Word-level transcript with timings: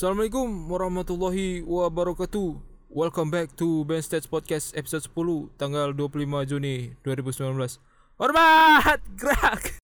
Assalamualaikum 0.00 0.72
warahmatullahi 0.72 1.60
wabarakatuh. 1.60 2.56
Welcome 2.88 3.28
back 3.28 3.52
to 3.60 3.84
Ben 3.84 4.00
Stats 4.00 4.24
Podcast 4.24 4.72
episode 4.72 5.04
10 5.12 5.52
tanggal 5.60 5.92
25 5.92 6.24
Juni 6.48 6.96
2019. 7.04 7.76
Hormat 8.16 9.04
gerak. 9.12 9.79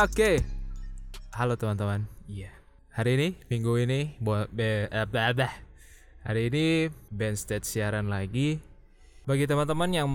Oke. 0.00 0.40
Halo 1.36 1.60
teman-teman. 1.60 2.08
Iya. 2.24 2.48
Hari 2.96 3.20
ini, 3.20 3.28
minggu 3.52 3.84
ini, 3.84 4.16
be- 4.16 4.48
eh, 4.88 5.52
hari 6.24 6.48
ini 6.48 6.88
Ben 7.12 7.36
State 7.36 7.68
siaran 7.68 8.08
lagi. 8.08 8.64
Bagi 9.28 9.44
teman-teman 9.44 9.92
yang 9.92 10.08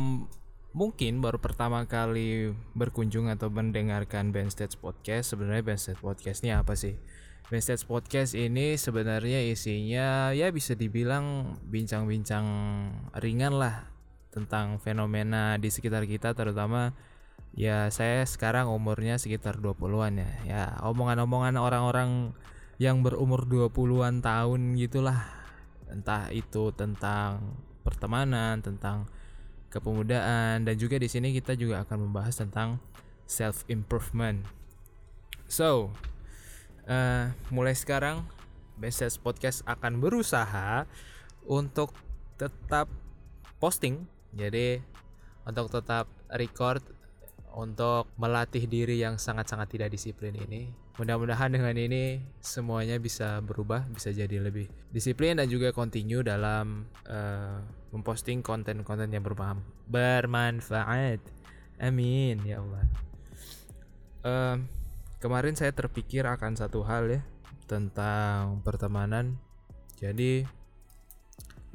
mungkin 0.74 1.22
baru 1.22 1.38
pertama 1.38 1.86
kali 1.86 2.50
berkunjung 2.74 3.30
atau 3.30 3.54
mendengarkan 3.54 4.34
Ben 4.34 4.50
Stats 4.50 4.74
Podcast, 4.74 5.38
sebenarnya 5.38 5.62
Ben 5.62 5.78
Stats 5.78 6.02
Podcast 6.02 6.42
ini 6.42 6.58
apa 6.58 6.74
sih? 6.74 6.98
Ben 7.54 7.62
Stats 7.62 7.86
Podcast 7.86 8.34
ini 8.34 8.82
sebenarnya 8.82 9.46
isinya 9.46 10.34
ya 10.34 10.50
bisa 10.50 10.74
dibilang 10.74 11.62
bincang-bincang 11.62 12.46
ringan 13.22 13.54
lah 13.54 13.86
tentang 14.34 14.82
fenomena 14.82 15.62
di 15.62 15.70
sekitar 15.70 16.10
kita 16.10 16.34
terutama 16.34 16.98
ya 17.56 17.88
saya 17.88 18.28
sekarang 18.28 18.68
umurnya 18.68 19.16
sekitar 19.16 19.64
20-an 19.64 20.20
ya. 20.20 20.32
Ya, 20.44 20.64
omongan-omongan 20.84 21.56
orang-orang 21.56 22.36
yang 22.76 23.00
berumur 23.02 23.48
20-an 23.48 24.20
tahun 24.20 24.76
gitulah. 24.76 25.24
Entah 25.88 26.28
itu 26.36 26.76
tentang 26.76 27.56
pertemanan, 27.88 28.60
tentang 28.60 29.08
kepemudaan 29.72 30.64
dan 30.64 30.76
juga 30.76 30.96
di 31.00 31.08
sini 31.12 31.36
kita 31.36 31.56
juga 31.56 31.84
akan 31.84 32.08
membahas 32.08 32.36
tentang 32.36 32.80
self 33.28 33.64
improvement. 33.72 34.44
So, 35.52 35.92
eh, 36.88 37.32
mulai 37.52 37.76
sekarang 37.76 38.24
Beses 38.76 39.16
Podcast 39.16 39.64
akan 39.68 40.04
berusaha 40.04 40.84
untuk 41.48 41.96
tetap 42.36 42.92
posting. 43.60 44.04
Jadi 44.36 44.84
untuk 45.48 45.72
tetap 45.72 46.12
record 46.28 46.84
untuk 47.56 48.12
melatih 48.20 48.68
diri 48.68 49.00
yang 49.00 49.16
sangat-sangat 49.16 49.72
tidak 49.72 49.90
disiplin 49.96 50.36
ini. 50.36 50.70
Mudah-mudahan 51.00 51.52
dengan 51.52 51.76
ini 51.76 52.20
semuanya 52.44 53.00
bisa 53.00 53.40
berubah, 53.40 53.88
bisa 53.92 54.12
jadi 54.12 54.40
lebih 54.40 54.68
disiplin 54.92 55.40
dan 55.40 55.48
juga 55.48 55.72
continue 55.72 56.24
dalam 56.24 56.88
eh, 57.08 57.60
memposting 57.96 58.44
konten-konten 58.44 59.08
yang 59.08 59.24
berma- 59.24 59.64
bermanfaat. 59.88 61.20
Amin 61.80 62.40
ya 62.44 62.60
Allah. 62.64 62.84
Em, 64.26 64.58
kemarin 65.20 65.56
saya 65.56 65.72
terpikir 65.76 66.24
akan 66.28 66.56
satu 66.60 66.84
hal 66.84 67.08
ya 67.08 67.22
tentang 67.68 68.64
pertemanan. 68.64 69.36
Jadi 70.00 70.44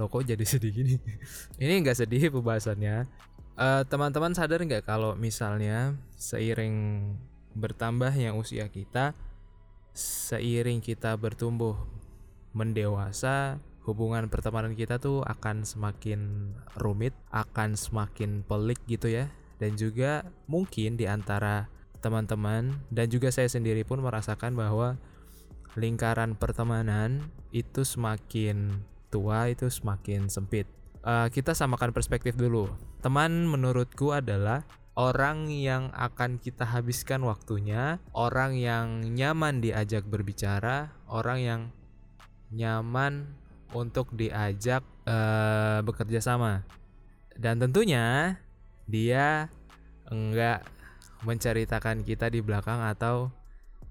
lo 0.01 0.09
kok 0.09 0.25
jadi 0.25 0.45
sedih 0.57 0.73
gini? 0.73 0.95
Ini 1.61 1.73
nggak 1.85 2.05
sedih 2.05 2.33
pembahasannya. 2.33 3.05
Eh, 3.61 3.85
teman-teman 3.93 4.33
sadar 4.33 4.65
nggak 4.65 4.89
kalau 4.89 5.13
misalnya 5.13 5.93
seiring 6.17 7.05
bertambahnya 7.53 8.33
usia 8.33 8.73
kita, 8.73 9.13
seiring 9.93 10.81
kita 10.81 11.13
bertumbuh 11.21 11.77
mendewasa, 12.57 13.61
hubungan 13.85 14.33
pertemanan 14.33 14.73
kita 14.73 14.97
tuh 14.97 15.21
akan 15.29 15.69
semakin 15.69 16.51
rumit, 16.81 17.13
akan 17.29 17.77
semakin 17.77 18.41
pelik 18.49 18.81
gitu 18.89 19.13
ya. 19.13 19.29
Dan 19.61 19.77
juga 19.77 20.25
mungkin 20.49 20.97
di 20.97 21.05
antara 21.05 21.69
teman-teman 22.01 22.81
dan 22.89 23.13
juga 23.13 23.29
saya 23.29 23.53
sendiri 23.53 23.85
pun 23.85 24.01
merasakan 24.01 24.57
bahwa 24.57 24.97
lingkaran 25.77 26.33
pertemanan 26.33 27.29
itu 27.53 27.85
semakin 27.85 28.81
tua 29.13 29.53
itu 29.53 29.69
semakin 29.69 30.33
sempit. 30.33 30.80
Eh, 31.01 31.29
kita 31.33 31.57
samakan 31.57 31.97
perspektif 31.97 32.37
dulu. 32.37 32.69
Teman 33.01 33.49
menurutku 33.49 34.13
adalah 34.13 34.69
orang 35.01 35.49
yang 35.49 35.89
akan 35.97 36.37
kita 36.37 36.69
habiskan 36.69 37.25
waktunya, 37.25 37.97
orang 38.13 38.53
yang 38.61 39.01
nyaman 39.17 39.65
diajak 39.65 40.05
berbicara, 40.05 40.93
orang 41.09 41.39
yang 41.41 41.61
nyaman 42.53 43.33
untuk 43.73 44.13
diajak 44.13 44.85
eh, 45.09 45.81
bekerja 45.81 46.21
sama. 46.21 46.69
Dan 47.33 47.57
tentunya 47.57 48.37
dia 48.85 49.49
enggak 50.13 50.69
menceritakan 51.25 52.05
kita 52.05 52.29
di 52.29 52.45
belakang 52.45 52.85
atau 52.85 53.33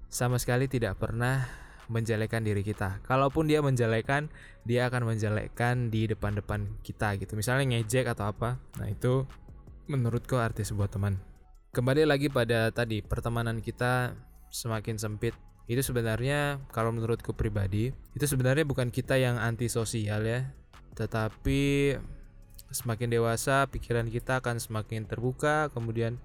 sama 0.06 0.38
sekali 0.38 0.70
tidak 0.70 0.98
pernah 1.02 1.59
menjelekan 1.90 2.46
diri 2.46 2.62
kita. 2.62 3.02
Kalaupun 3.02 3.50
dia 3.50 3.58
menjelekan, 3.58 4.30
dia 4.62 4.86
akan 4.86 5.10
menjelekan 5.10 5.90
di 5.90 6.06
depan-depan 6.06 6.78
kita 6.86 7.18
gitu. 7.18 7.34
Misalnya 7.34 7.66
ngejek 7.74 8.06
atau 8.06 8.30
apa. 8.30 8.62
Nah, 8.78 8.86
itu 8.86 9.26
menurutku 9.90 10.38
arti 10.38 10.62
sebuah 10.62 10.86
teman. 10.86 11.18
Kembali 11.74 12.06
lagi 12.06 12.30
pada 12.30 12.70
tadi, 12.70 13.02
pertemanan 13.02 13.58
kita 13.58 14.14
semakin 14.54 15.02
sempit. 15.02 15.34
Itu 15.66 15.82
sebenarnya 15.82 16.62
kalau 16.70 16.94
menurutku 16.94 17.34
pribadi, 17.34 17.90
itu 18.14 18.26
sebenarnya 18.26 18.66
bukan 18.66 18.90
kita 18.90 19.18
yang 19.18 19.38
antisosial 19.38 20.22
ya, 20.26 20.50
tetapi 20.98 21.94
semakin 22.70 23.10
dewasa 23.10 23.70
pikiran 23.70 24.10
kita 24.10 24.42
akan 24.42 24.58
semakin 24.58 25.06
terbuka, 25.06 25.70
kemudian 25.70 26.18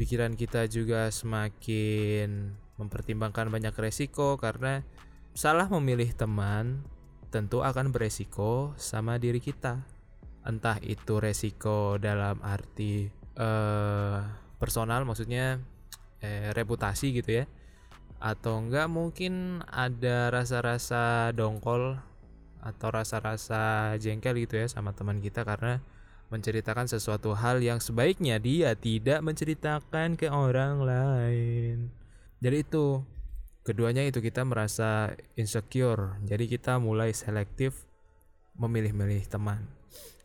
pikiran 0.00 0.36
kita 0.36 0.64
juga 0.72 1.12
semakin 1.12 2.56
mempertimbangkan 2.78 3.50
banyak 3.50 3.74
resiko 3.74 4.38
karena 4.38 4.86
salah 5.34 5.66
memilih 5.66 6.14
teman 6.14 6.82
tentu 7.28 7.60
akan 7.60 7.92
beresiko 7.92 8.72
sama 8.80 9.20
diri 9.20 9.42
kita. 9.42 9.84
Entah 10.46 10.80
itu 10.80 11.20
resiko 11.20 12.00
dalam 12.00 12.40
arti 12.40 13.10
eh, 13.36 14.18
personal 14.56 15.04
maksudnya 15.04 15.60
eh, 16.24 16.54
reputasi 16.56 17.12
gitu 17.20 17.42
ya. 17.42 17.44
Atau 18.18 18.58
enggak 18.58 18.88
mungkin 18.90 19.62
ada 19.68 20.32
rasa-rasa 20.32 21.30
dongkol 21.36 22.00
atau 22.58 22.88
rasa-rasa 22.90 23.94
jengkel 24.02 24.42
gitu 24.42 24.58
ya 24.58 24.66
sama 24.66 24.90
teman 24.90 25.22
kita 25.22 25.46
karena 25.46 25.78
menceritakan 26.28 26.90
sesuatu 26.90 27.32
hal 27.32 27.62
yang 27.62 27.80
sebaiknya 27.80 28.36
dia 28.36 28.74
tidak 28.74 29.22
menceritakan 29.24 30.18
ke 30.18 30.28
orang 30.28 30.82
lain. 30.84 31.97
Jadi 32.38 32.62
itu 32.62 33.02
keduanya 33.66 34.06
itu 34.06 34.22
kita 34.22 34.46
merasa 34.46 35.12
insecure. 35.34 36.18
Jadi 36.24 36.46
kita 36.46 36.78
mulai 36.78 37.10
selektif 37.10 37.84
memilih-milih 38.58 39.26
teman. 39.26 39.66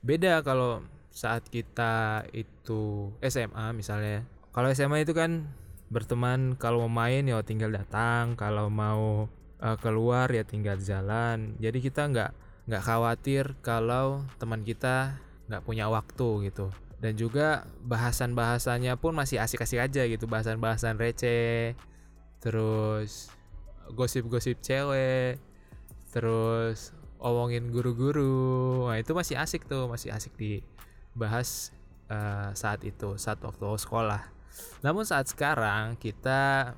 Beda 0.06 0.42
kalau 0.46 0.86
saat 1.14 1.46
kita 1.50 2.26
itu 2.34 3.14
SMA 3.22 3.74
misalnya. 3.74 4.26
Kalau 4.54 4.70
SMA 4.70 5.06
itu 5.06 5.14
kan 5.18 5.50
berteman 5.90 6.58
kalau 6.58 6.86
mau 6.86 7.06
main 7.06 7.26
ya 7.26 7.42
tinggal 7.42 7.74
datang, 7.74 8.38
kalau 8.38 8.70
mau 8.70 9.30
eh, 9.62 9.78
keluar 9.82 10.30
ya 10.30 10.46
tinggal 10.46 10.78
jalan. 10.78 11.58
Jadi 11.58 11.82
kita 11.82 12.10
nggak 12.10 12.32
nggak 12.70 12.84
khawatir 12.84 13.60
kalau 13.60 14.24
teman 14.40 14.64
kita 14.64 15.20
nggak 15.52 15.64
punya 15.68 15.92
waktu 15.92 16.48
gitu 16.48 16.72
dan 17.04 17.20
juga 17.20 17.68
bahasan-bahasannya 17.84 18.96
pun 18.96 19.12
masih 19.12 19.44
asik-asik 19.44 19.76
aja 19.84 20.08
gitu 20.08 20.24
bahasan-bahasan 20.24 20.96
receh 20.96 21.76
terus 22.44 23.32
gosip-gosip 23.96 24.60
cewek 24.60 25.40
terus 26.12 26.92
omongin 27.24 27.72
guru-guru. 27.72 28.86
Nah 28.92 29.00
itu 29.00 29.16
masih 29.16 29.40
asik 29.40 29.64
tuh 29.66 29.88
masih 29.88 30.12
asik 30.12 30.36
dibahas 30.36 31.72
eh, 32.12 32.52
saat 32.54 32.84
itu 32.84 33.16
saat 33.16 33.40
waktu 33.40 33.64
sekolah. 33.80 34.28
Namun 34.84 35.08
saat 35.08 35.32
sekarang 35.32 35.96
kita 35.98 36.76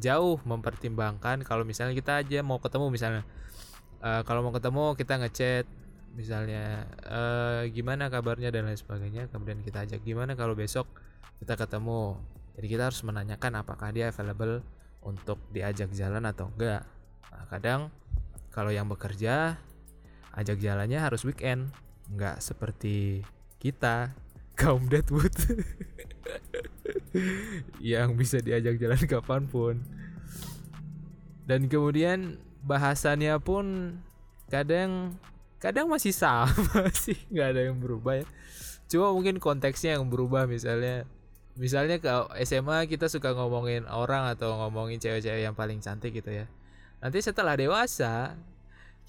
jauh 0.00 0.40
mempertimbangkan 0.42 1.44
kalau 1.44 1.62
misalnya 1.62 1.94
kita 1.94 2.24
aja 2.24 2.40
mau 2.40 2.58
ketemu 2.58 2.88
misalnya 2.88 3.22
eh, 4.00 4.22
kalau 4.24 4.40
mau 4.40 4.52
ketemu 4.56 4.96
kita 4.96 5.14
ngechat 5.20 5.66
misalnya 6.16 6.88
eh, 7.04 7.62
gimana 7.70 8.08
kabarnya 8.08 8.48
dan 8.48 8.66
lain 8.66 8.80
sebagainya. 8.80 9.28
Kemudian 9.28 9.60
kita 9.60 9.84
ajak 9.84 10.00
gimana 10.02 10.32
kalau 10.34 10.56
besok 10.56 10.88
kita 11.44 11.54
ketemu? 11.54 12.16
Jadi 12.58 12.66
kita 12.66 12.90
harus 12.90 13.06
menanyakan 13.06 13.62
apakah 13.62 13.94
dia 13.94 14.10
available 14.10 14.64
untuk 15.02 15.38
diajak 15.54 15.90
jalan 15.94 16.26
atau 16.26 16.50
enggak. 16.54 16.82
Nah, 17.30 17.44
kadang 17.48 17.80
kalau 18.50 18.74
yang 18.74 18.90
bekerja 18.90 19.58
ajak 20.34 20.58
jalannya 20.58 20.98
harus 20.98 21.22
weekend 21.26 21.70
nggak 22.08 22.40
seperti 22.40 23.22
kita 23.58 24.14
kaum 24.60 24.90
Deadwood 24.90 25.32
yang 27.82 28.14
bisa 28.18 28.42
diajak 28.42 28.78
jalan 28.78 29.02
kapan 29.06 29.42
pun. 29.46 29.74
Dan 31.48 31.70
kemudian 31.70 32.36
bahasannya 32.60 33.32
pun 33.40 33.96
kadang 34.52 35.16
kadang 35.58 35.90
masih 35.90 36.14
sama 36.14 36.86
sih 37.04 37.18
nggak 37.32 37.48
ada 37.56 37.60
yang 37.70 37.78
berubah 37.80 38.22
ya. 38.22 38.26
Cuma 38.88 39.12
mungkin 39.12 39.36
konteksnya 39.36 40.00
yang 40.00 40.08
berubah 40.08 40.48
misalnya 40.48 41.04
misalnya 41.58 41.98
ke 41.98 42.08
SMA 42.46 42.86
kita 42.86 43.10
suka 43.10 43.34
ngomongin 43.34 43.84
orang 43.90 44.30
atau 44.30 44.54
ngomongin 44.54 45.02
cewek-cewek 45.02 45.42
yang 45.42 45.58
paling 45.58 45.82
cantik 45.82 46.14
gitu 46.14 46.30
ya. 46.30 46.46
Nanti 47.02 47.18
setelah 47.18 47.58
dewasa 47.58 48.38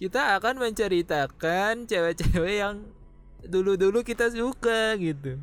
kita 0.01 0.35
akan 0.41 0.57
menceritakan 0.57 1.85
cewek-cewek 1.85 2.55
yang 2.65 2.89
dulu-dulu 3.45 4.01
kita 4.01 4.33
suka 4.33 4.97
gitu. 4.97 5.37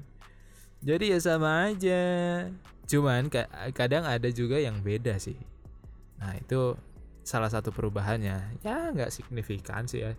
Jadi 0.83 1.15
ya 1.15 1.19
sama 1.23 1.71
aja. 1.71 2.03
Cuman 2.91 3.31
kadang 3.71 4.03
ada 4.03 4.27
juga 4.35 4.59
yang 4.59 4.83
beda 4.83 5.17
sih. 5.23 5.39
Nah 6.19 6.35
itu 6.35 6.75
salah 7.23 7.49
satu 7.49 7.71
perubahannya. 7.71 8.59
Ya 8.67 8.77
nggak 8.91 9.15
signifikan 9.15 9.87
sih 9.87 10.03
ya. 10.03 10.13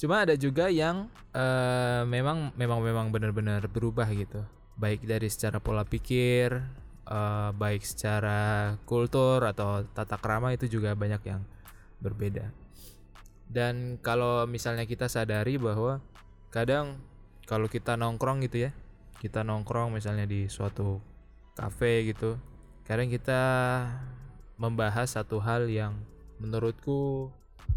Cuma 0.00 0.24
ada 0.24 0.32
juga 0.32 0.72
yang 0.72 1.12
uh, 1.36 2.08
memang 2.08 2.56
memang 2.56 2.80
memang 2.80 3.06
benar-benar 3.12 3.68
berubah 3.68 4.08
gitu 4.16 4.40
baik 4.80 5.04
dari 5.04 5.28
secara 5.28 5.60
pola 5.60 5.84
pikir 5.84 6.56
uh, 7.04 7.52
baik 7.52 7.84
secara 7.84 8.74
kultur 8.88 9.44
atau 9.44 9.84
tata 9.92 10.16
krama 10.16 10.56
itu 10.56 10.66
juga 10.72 10.96
banyak 10.96 11.22
yang 11.28 11.44
berbeda. 12.00 12.48
Dan 13.50 14.00
kalau 14.00 14.48
misalnya 14.48 14.88
kita 14.88 15.12
sadari 15.12 15.60
bahwa 15.60 16.00
kadang 16.48 16.96
kalau 17.44 17.68
kita 17.68 17.98
nongkrong 17.98 18.46
gitu 18.46 18.70
ya 18.70 18.70
kita 19.20 19.44
nongkrong 19.44 19.92
misalnya 19.92 20.24
di 20.24 20.48
suatu 20.48 21.02
kafe 21.52 22.08
gitu 22.08 22.40
kadang 22.88 23.12
kita 23.12 23.42
membahas 24.56 25.14
satu 25.14 25.38
hal 25.44 25.68
yang 25.68 25.94
menurutku 26.40 27.28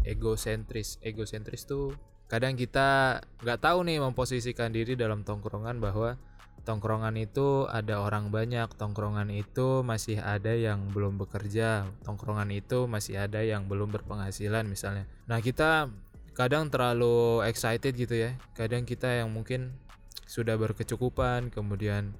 egosentris. 0.04 1.00
Egosentris 1.00 1.64
tuh 1.64 1.96
kadang 2.28 2.56
kita 2.56 3.20
nggak 3.44 3.60
tahu 3.60 3.84
nih 3.84 4.00
memposisikan 4.00 4.72
diri 4.72 4.96
dalam 4.96 5.24
tongkrongan 5.24 5.80
bahwa 5.80 6.16
tongkrongan 6.64 7.14
itu 7.20 7.68
ada 7.68 8.00
orang 8.00 8.32
banyak, 8.32 8.72
tongkrongan 8.74 9.28
itu 9.30 9.84
masih 9.84 10.18
ada 10.18 10.56
yang 10.56 10.88
belum 10.90 11.20
bekerja, 11.20 11.84
tongkrongan 12.02 12.50
itu 12.50 12.88
masih 12.88 13.20
ada 13.20 13.44
yang 13.44 13.68
belum 13.68 13.92
berpenghasilan 13.92 14.64
misalnya. 14.64 15.04
Nah, 15.28 15.38
kita 15.44 15.92
kadang 16.34 16.72
terlalu 16.72 17.44
excited 17.46 17.94
gitu 17.94 18.16
ya. 18.16 18.34
Kadang 18.56 18.88
kita 18.88 19.06
yang 19.06 19.30
mungkin 19.30 19.76
sudah 20.24 20.56
berkecukupan, 20.56 21.52
kemudian 21.52 22.16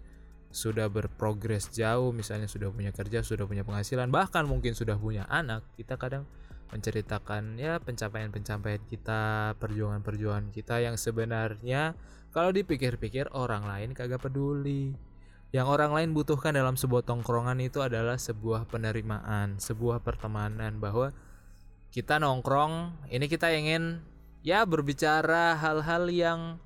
sudah 0.55 0.87
berprogres 0.87 1.73
jauh, 1.75 2.15
misalnya 2.15 2.47
sudah 2.47 2.71
punya 2.71 2.95
kerja, 2.95 3.27
sudah 3.27 3.43
punya 3.43 3.67
penghasilan, 3.67 4.07
bahkan 4.13 4.47
mungkin 4.47 4.77
sudah 4.79 4.95
punya 4.95 5.27
anak, 5.27 5.67
kita 5.75 5.99
kadang 5.99 6.29
menceritakan 6.71 7.59
ya 7.59 7.83
pencapaian-pencapaian 7.83 8.83
kita, 8.87 9.55
perjuangan-perjuangan 9.59 10.55
kita 10.55 10.79
yang 10.83 10.95
sebenarnya 10.95 11.99
kalau 12.35 12.51
dipikir-pikir 12.51 13.31
orang 13.31 13.63
lain 13.63 13.95
kagak 13.95 14.19
peduli. 14.19 14.99
Yang 15.55 15.71
orang 15.71 15.95
lain 15.95 16.11
butuhkan 16.19 16.51
dalam 16.51 16.75
sebuah 16.75 17.07
tongkrongan 17.07 17.63
itu 17.63 17.79
adalah 17.79 18.19
sebuah 18.19 18.67
penerimaan, 18.67 19.63
sebuah 19.63 20.03
pertemanan 20.03 20.83
bahwa 20.83 21.15
kita 21.95 22.19
nongkrong, 22.19 23.07
ini 23.07 23.31
kita 23.31 23.55
ingin 23.55 24.03
ya 24.43 24.67
berbicara 24.67 25.55
hal-hal 25.55 26.11
yang 26.11 26.59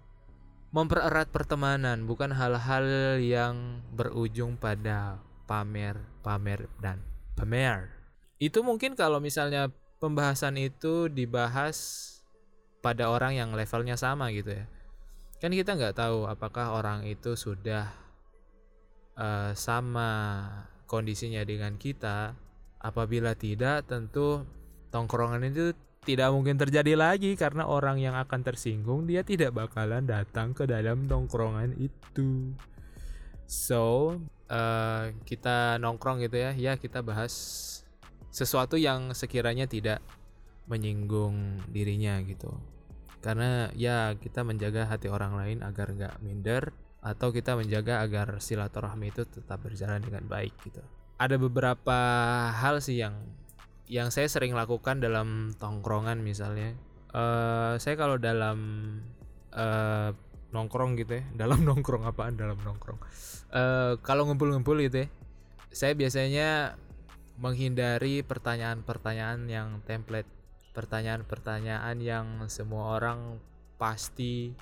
mempererat 0.73 1.29
pertemanan, 1.29 2.09
bukan 2.09 2.33
hal-hal 2.33 3.21
yang 3.21 3.85
berujung 3.93 4.57
pada 4.57 5.21
pamer, 5.45 6.01
pamer 6.25 6.65
dan 6.81 7.05
pamer. 7.37 7.93
Itu 8.41 8.65
mungkin 8.65 8.97
kalau 8.97 9.21
misalnya 9.21 9.69
pembahasan 10.01 10.57
itu 10.57 11.13
dibahas 11.13 12.09
pada 12.81 13.13
orang 13.13 13.37
yang 13.37 13.53
levelnya 13.53 14.01
sama 14.01 14.33
gitu 14.33 14.65
ya 14.65 14.78
kan 15.39 15.55
kita 15.55 15.79
nggak 15.79 15.95
tahu 15.95 16.27
apakah 16.27 16.75
orang 16.75 17.07
itu 17.07 17.39
sudah 17.39 17.95
uh, 19.15 19.55
sama 19.55 20.11
kondisinya 20.91 21.43
dengan 21.47 21.79
kita. 21.79 22.35
Apabila 22.79 23.35
tidak 23.35 23.91
tentu 23.91 24.47
tongkrongan 24.95 25.51
itu 25.51 25.75
tidak 26.07 26.31
mungkin 26.31 26.55
terjadi 26.55 26.95
lagi 26.95 27.35
karena 27.35 27.67
orang 27.67 27.99
yang 27.99 28.15
akan 28.15 28.47
tersinggung 28.47 29.05
dia 29.11 29.27
tidak 29.27 29.51
bakalan 29.51 30.07
datang 30.07 30.55
ke 30.55 30.67
dalam 30.67 31.11
tongkrongan 31.11 31.75
itu. 31.75 32.55
So 33.47 34.15
uh, 34.51 35.11
kita 35.23 35.79
nongkrong 35.83 36.23
gitu 36.23 36.39
ya. 36.39 36.51
Ya 36.55 36.73
kita 36.79 37.03
bahas 37.03 37.35
sesuatu 38.31 38.79
yang 38.79 39.15
sekiranya 39.15 39.67
tidak 39.67 40.03
menyinggung 40.69 41.63
dirinya 41.73 42.21
gitu 42.23 42.78
karena 43.29 43.69
ya 43.77 44.17
kita 44.17 44.41
menjaga 44.41 44.89
hati 44.89 45.13
orang 45.13 45.37
lain 45.37 45.61
agar 45.61 45.93
nggak 45.93 46.25
minder 46.25 46.73
atau 47.05 47.29
kita 47.29 47.61
menjaga 47.61 48.01
agar 48.01 48.41
silaturahmi 48.41 49.13
itu 49.13 49.29
tetap 49.29 49.61
berjalan 49.61 50.01
dengan 50.01 50.25
baik 50.25 50.57
gitu. 50.65 50.81
Ada 51.21 51.37
beberapa 51.37 51.99
hal 52.57 52.81
sih 52.81 53.05
yang 53.05 53.21
yang 53.85 54.09
saya 54.09 54.33
sering 54.33 54.57
lakukan 54.57 55.05
dalam 55.05 55.53
tongkrongan 55.61 56.25
misalnya. 56.25 56.73
Uh, 57.13 57.77
saya 57.77 58.01
kalau 58.01 58.17
dalam 58.17 58.57
uh, 59.53 60.17
nongkrong 60.49 60.97
gitu 60.97 61.21
ya 61.21 61.25
dalam 61.45 61.69
nongkrong 61.69 62.09
apaan 62.09 62.33
dalam 62.33 62.57
nongkrong. 62.65 62.97
Uh, 63.53 64.01
kalau 64.01 64.25
ngumpul-ngumpul 64.25 64.81
gitu 64.81 65.05
ya 65.05 65.09
saya 65.69 65.93
biasanya 65.93 66.81
menghindari 67.37 68.25
pertanyaan-pertanyaan 68.25 69.53
yang 69.53 69.69
template 69.85 70.38
pertanyaan-pertanyaan 70.79 71.99
yang 71.99 72.47
semua 72.47 72.95
orang 73.03 73.43
pasti 73.83 74.55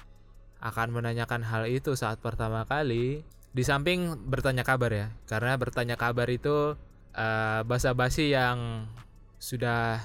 akan 0.64 0.88
menanyakan 0.96 1.44
hal 1.44 1.68
itu 1.68 1.92
saat 1.92 2.24
pertama 2.24 2.64
kali. 2.64 3.20
Di 3.52 3.60
samping 3.60 4.16
bertanya 4.24 4.64
kabar 4.64 4.88
ya 4.88 5.06
karena 5.28 5.60
bertanya 5.60 6.00
kabar 6.00 6.24
itu 6.32 6.72
uh, 7.12 7.60
basa-basi 7.68 8.32
yang 8.32 8.88
sudah 9.36 10.00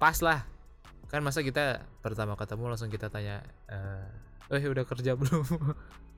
pas 0.00 0.16
lah. 0.24 0.48
Kan 1.12 1.20
masa 1.20 1.44
kita 1.44 1.84
pertama 2.00 2.40
ketemu 2.40 2.64
langsung 2.72 2.88
kita 2.88 3.12
tanya 3.12 3.44
eh 3.68 4.08
eh 4.56 4.64
udah 4.64 4.88
kerja 4.88 5.12
belum? 5.12 5.44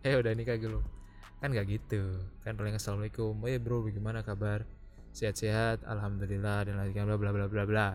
Eh 0.02 0.18
udah 0.18 0.34
nikah 0.34 0.58
belum? 0.58 0.82
Kan 1.38 1.54
nggak 1.54 1.78
gitu. 1.78 2.18
Kan 2.42 2.58
paling 2.58 2.74
assalamualaikum. 2.74 3.38
Eh 3.46 3.62
bro 3.62 3.86
bagaimana 3.86 4.26
kabar? 4.26 4.66
Sehat-sehat 5.14 5.86
alhamdulillah 5.86 6.66
dan 6.66 6.74
lain 6.74 6.90
bla 6.90 7.14
bla 7.14 7.30
bla 7.30 7.46
bla 7.46 7.62
bla 7.62 7.88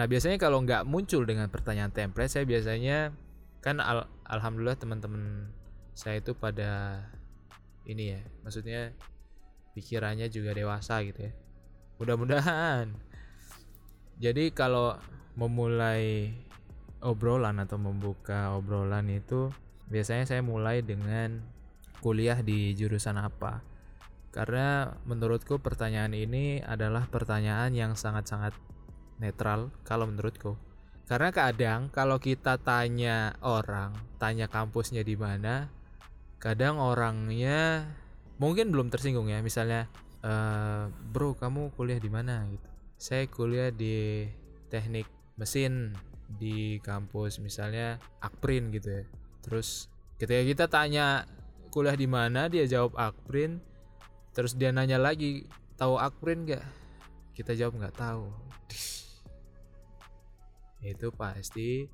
Nah 0.00 0.08
biasanya 0.08 0.40
kalau 0.40 0.64
nggak 0.64 0.88
muncul 0.88 1.28
dengan 1.28 1.52
pertanyaan 1.52 1.92
template, 1.92 2.32
saya 2.32 2.48
biasanya 2.48 3.12
kan 3.60 3.84
al 3.84 4.08
alhamdulillah 4.24 4.80
teman-teman 4.80 5.52
saya 5.92 6.24
itu 6.24 6.32
pada 6.32 7.04
ini 7.84 8.16
ya, 8.16 8.24
maksudnya 8.40 8.96
pikirannya 9.76 10.32
juga 10.32 10.56
dewasa 10.56 11.04
gitu 11.04 11.28
ya. 11.28 11.32
Mudah-mudahan. 12.00 12.96
Jadi 14.16 14.56
kalau 14.56 14.96
memulai 15.36 16.32
obrolan 17.04 17.60
atau 17.60 17.76
membuka 17.76 18.56
obrolan 18.56 19.04
itu 19.12 19.52
biasanya 19.92 20.24
saya 20.24 20.40
mulai 20.40 20.80
dengan 20.80 21.44
kuliah 22.00 22.40
di 22.40 22.72
jurusan 22.72 23.20
apa. 23.20 23.60
Karena 24.32 24.96
menurutku 25.04 25.60
pertanyaan 25.60 26.16
ini 26.16 26.64
adalah 26.64 27.04
pertanyaan 27.04 27.76
yang 27.76 27.92
sangat-sangat 27.92 28.56
netral 29.20 29.68
kalau 29.84 30.08
menurutku. 30.08 30.56
Karena 31.04 31.28
kadang 31.34 31.92
kalau 31.92 32.16
kita 32.16 32.56
tanya 32.56 33.36
orang 33.44 33.92
tanya 34.16 34.46
kampusnya 34.46 35.02
di 35.04 35.18
mana 35.18 35.68
kadang 36.40 36.80
orangnya 36.80 37.84
mungkin 38.40 38.72
belum 38.72 38.88
tersinggung 38.88 39.28
ya. 39.28 39.44
Misalnya 39.44 39.90
e, 40.24 40.32
bro 41.12 41.36
kamu 41.36 41.76
kuliah 41.76 42.00
di 42.00 42.08
mana? 42.08 42.48
Gitu. 42.48 42.68
Saya 42.96 43.28
kuliah 43.28 43.68
di 43.68 44.24
teknik 44.72 45.06
mesin 45.36 45.92
di 46.30 46.78
kampus 46.80 47.42
misalnya 47.42 48.00
Akprin 48.22 48.72
gitu 48.72 49.02
ya. 49.02 49.04
Terus 49.42 49.90
ketika 50.16 50.42
kita 50.46 50.64
tanya 50.70 51.26
kuliah 51.74 51.98
di 51.98 52.06
mana? 52.06 52.46
Dia 52.46 52.64
jawab 52.70 52.94
Akprin. 52.96 53.58
Terus 54.30 54.54
dia 54.54 54.70
nanya 54.70 54.96
lagi 54.96 55.44
tahu 55.74 55.98
Akprin 55.98 56.46
gak 56.46 56.62
kita 57.34 57.56
jawab 57.56 57.80
nggak 57.80 57.96
tahu 57.96 58.28
itu 60.80 61.12
pasti 61.12 61.86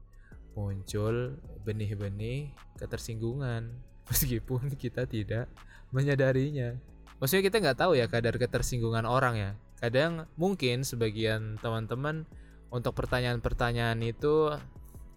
muncul 0.56 1.36
benih-benih 1.68 2.56
ketersinggungan 2.80 3.68
meskipun 4.08 4.72
kita 4.74 5.04
tidak 5.04 5.50
menyadarinya. 5.92 6.78
Maksudnya 7.20 7.44
kita 7.48 7.56
nggak 7.60 7.78
tahu 7.80 7.92
ya 7.96 8.06
kadar 8.08 8.36
ketersinggungan 8.36 9.04
orang 9.04 9.34
ya. 9.36 9.50
Kadang 9.76 10.24
mungkin 10.40 10.84
sebagian 10.84 11.60
teman-teman 11.60 12.24
untuk 12.72 12.96
pertanyaan-pertanyaan 12.96 14.00
itu 14.04 14.52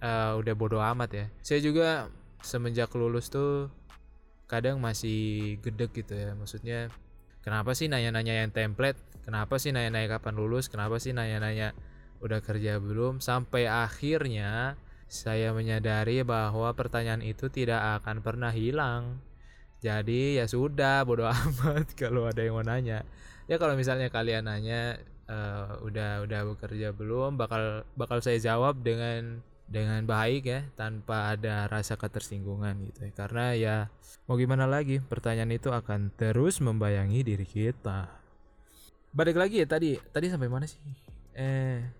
uh, 0.03 0.31
udah 0.39 0.53
bodoh 0.55 0.83
amat 0.83 1.09
ya. 1.11 1.25
Saya 1.43 1.59
juga 1.63 2.07
semenjak 2.39 2.91
lulus 2.95 3.27
tuh 3.27 3.67
kadang 4.47 4.79
masih 4.79 5.55
gedek 5.59 5.91
gitu 6.03 6.15
ya. 6.15 6.35
Maksudnya 6.35 6.87
kenapa 7.43 7.75
sih 7.75 7.91
nanya-nanya 7.91 8.43
yang 8.43 8.51
template? 8.51 8.99
Kenapa 9.23 9.59
sih 9.59 9.75
nanya-nanya 9.75 10.19
kapan 10.19 10.35
lulus? 10.39 10.71
Kenapa 10.71 10.97
sih 10.97 11.11
nanya-nanya 11.11 11.75
udah 12.19 12.39
kerja 12.43 12.77
belum? 12.79 13.23
Sampai 13.23 13.67
akhirnya 13.67 14.75
saya 15.09 15.49
menyadari 15.57 16.21
bahwa 16.21 16.69
pertanyaan 16.77 17.25
itu 17.25 17.49
tidak 17.49 17.81
akan 17.99 18.21
pernah 18.21 18.53
hilang. 18.53 19.17
Jadi 19.81 20.37
ya 20.37 20.45
sudah 20.45 21.01
bodo 21.07 21.25
amat 21.33 21.97
kalau 21.97 22.29
ada 22.29 22.45
yang 22.45 22.59
mau 22.59 22.63
nanya. 22.63 23.01
Ya 23.49 23.57
kalau 23.57 23.73
misalnya 23.73 24.13
kalian 24.13 24.45
nanya 24.45 25.01
uh, 25.25 25.81
udah 25.81 26.29
udah 26.29 26.41
bekerja 26.53 26.93
belum 26.93 27.41
bakal 27.41 27.81
bakal 27.97 28.21
saya 28.21 28.37
jawab 28.37 28.85
dengan 28.85 29.41
dengan 29.69 30.01
baik 30.05 30.43
ya 30.49 30.61
tanpa 30.73 31.33
ada 31.33 31.65
rasa 31.65 31.97
ketersinggungan 31.97 32.77
gitu 32.93 33.09
ya. 33.09 33.11
Karena 33.17 33.45
ya 33.57 33.75
mau 34.29 34.37
gimana 34.37 34.69
lagi 34.69 35.01
pertanyaan 35.01 35.57
itu 35.57 35.73
akan 35.73 36.13
terus 36.13 36.61
membayangi 36.61 37.25
diri 37.25 37.47
kita. 37.49 38.13
Balik 39.09 39.41
lagi 39.41 39.63
ya 39.63 39.65
tadi 39.65 39.97
tadi 40.13 40.29
sampai 40.29 40.49
mana 40.51 40.69
sih? 40.69 40.77
Eh 41.33 41.98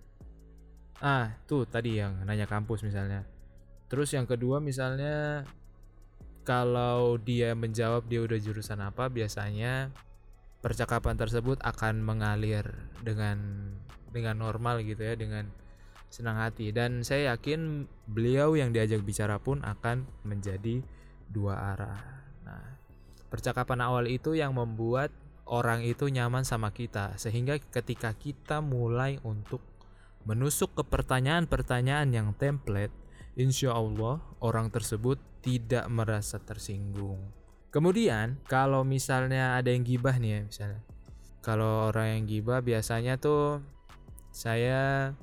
ah 0.99 1.31
tuh 1.47 1.63
tadi 1.63 1.99
yang 1.99 2.23
nanya 2.27 2.45
kampus 2.45 2.83
misalnya. 2.83 3.23
Terus 3.89 4.13
yang 4.13 4.29
kedua 4.29 4.61
misalnya 4.61 5.47
kalau 6.43 7.17
dia 7.17 7.53
menjawab 7.53 8.05
dia 8.05 8.23
udah 8.23 8.39
jurusan 8.39 8.79
apa 8.81 9.07
biasanya 9.09 9.93
percakapan 10.59 11.15
tersebut 11.15 11.57
akan 11.63 12.03
mengalir 12.03 12.67
dengan 12.99 13.71
dengan 14.11 14.41
normal 14.41 14.83
gitu 14.83 14.99
ya 14.99 15.15
dengan 15.15 15.47
senang 16.09 16.41
hati 16.41 16.73
dan 16.73 17.05
saya 17.05 17.37
yakin 17.37 17.85
beliau 18.09 18.57
yang 18.57 18.73
diajak 18.73 19.05
bicara 19.05 19.37
pun 19.37 19.61
akan 19.61 20.09
menjadi 20.25 20.81
dua 21.29 21.77
arah. 21.77 22.01
Nah, 22.41 22.65
percakapan 23.29 23.85
awal 23.85 24.09
itu 24.09 24.33
yang 24.33 24.57
membuat 24.57 25.13
orang 25.45 25.85
itu 25.85 26.09
nyaman 26.09 26.41
sama 26.41 26.73
kita 26.73 27.13
sehingga 27.21 27.61
ketika 27.61 28.13
kita 28.17 28.57
mulai 28.61 29.21
untuk 29.21 29.61
menusuk 30.29 30.77
ke 30.77 30.83
pertanyaan-pertanyaan 30.85 32.13
yang 32.13 32.37
template 32.37 32.93
insya 33.33 33.73
Allah 33.73 34.21
orang 34.45 34.69
tersebut 34.69 35.17
tidak 35.41 35.89
merasa 35.89 36.37
tersinggung. 36.37 37.17
Kemudian 37.73 38.37
kalau 38.45 38.85
misalnya 38.85 39.57
ada 39.57 39.73
yang 39.73 39.81
gibah 39.81 40.13
nih 40.21 40.29
ya 40.29 40.39
misalnya, 40.45 40.81
kalau 41.41 41.89
orang 41.89 42.21
yang 42.21 42.23
gibah 42.29 42.61
biasanya 42.61 43.17
tuh 43.17 43.65
saya 44.29 45.13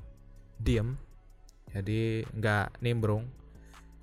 diem, 0.59 0.99
jadi 1.71 2.27
nggak 2.35 2.83
nimbrung, 2.83 3.31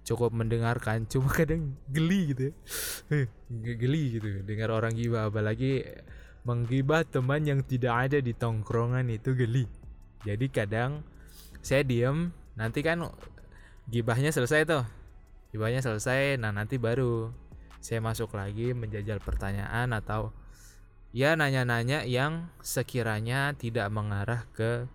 cukup 0.09 0.33
mendengarkan, 0.33 1.05
cuma 1.13 1.29
kadang 1.29 1.77
geli 1.93 2.33
gitu, 2.33 2.43
ya. 2.49 3.29
geli 3.53 4.17
gitu 4.17 4.41
dengar 4.41 4.73
orang 4.73 4.97
gibah, 4.97 5.29
apalagi 5.29 5.85
menggibah 6.49 7.05
teman 7.05 7.45
yang 7.45 7.61
tidak 7.61 8.09
ada 8.09 8.19
di 8.25 8.33
tongkrongan 8.33 9.09
itu 9.13 9.37
geli. 9.37 9.84
Jadi 10.25 10.49
kadang 10.49 11.05
saya 11.61 11.85
diem, 11.85 12.33
nanti 12.57 12.81
kan 12.81 13.05
gibahnya 13.89 14.33
selesai 14.33 14.65
tuh. 14.65 14.85
Gibahnya 15.53 15.85
selesai 15.85 16.41
nah 16.41 16.51
nanti 16.51 16.81
baru 16.81 17.31
saya 17.85 18.01
masuk 18.01 18.35
lagi 18.35 18.73
menjajal 18.73 19.21
pertanyaan 19.21 19.93
atau 19.93 20.33
ya 21.15 21.37
nanya-nanya 21.39 22.03
yang 22.09 22.51
sekiranya 22.65 23.55
tidak 23.55 23.87
mengarah 23.93 24.49
ke 24.57 24.89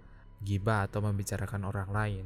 gibah 0.43 0.89
atau 0.89 0.99
membicarakan 1.05 1.69
orang 1.69 1.89
lain. 1.93 2.25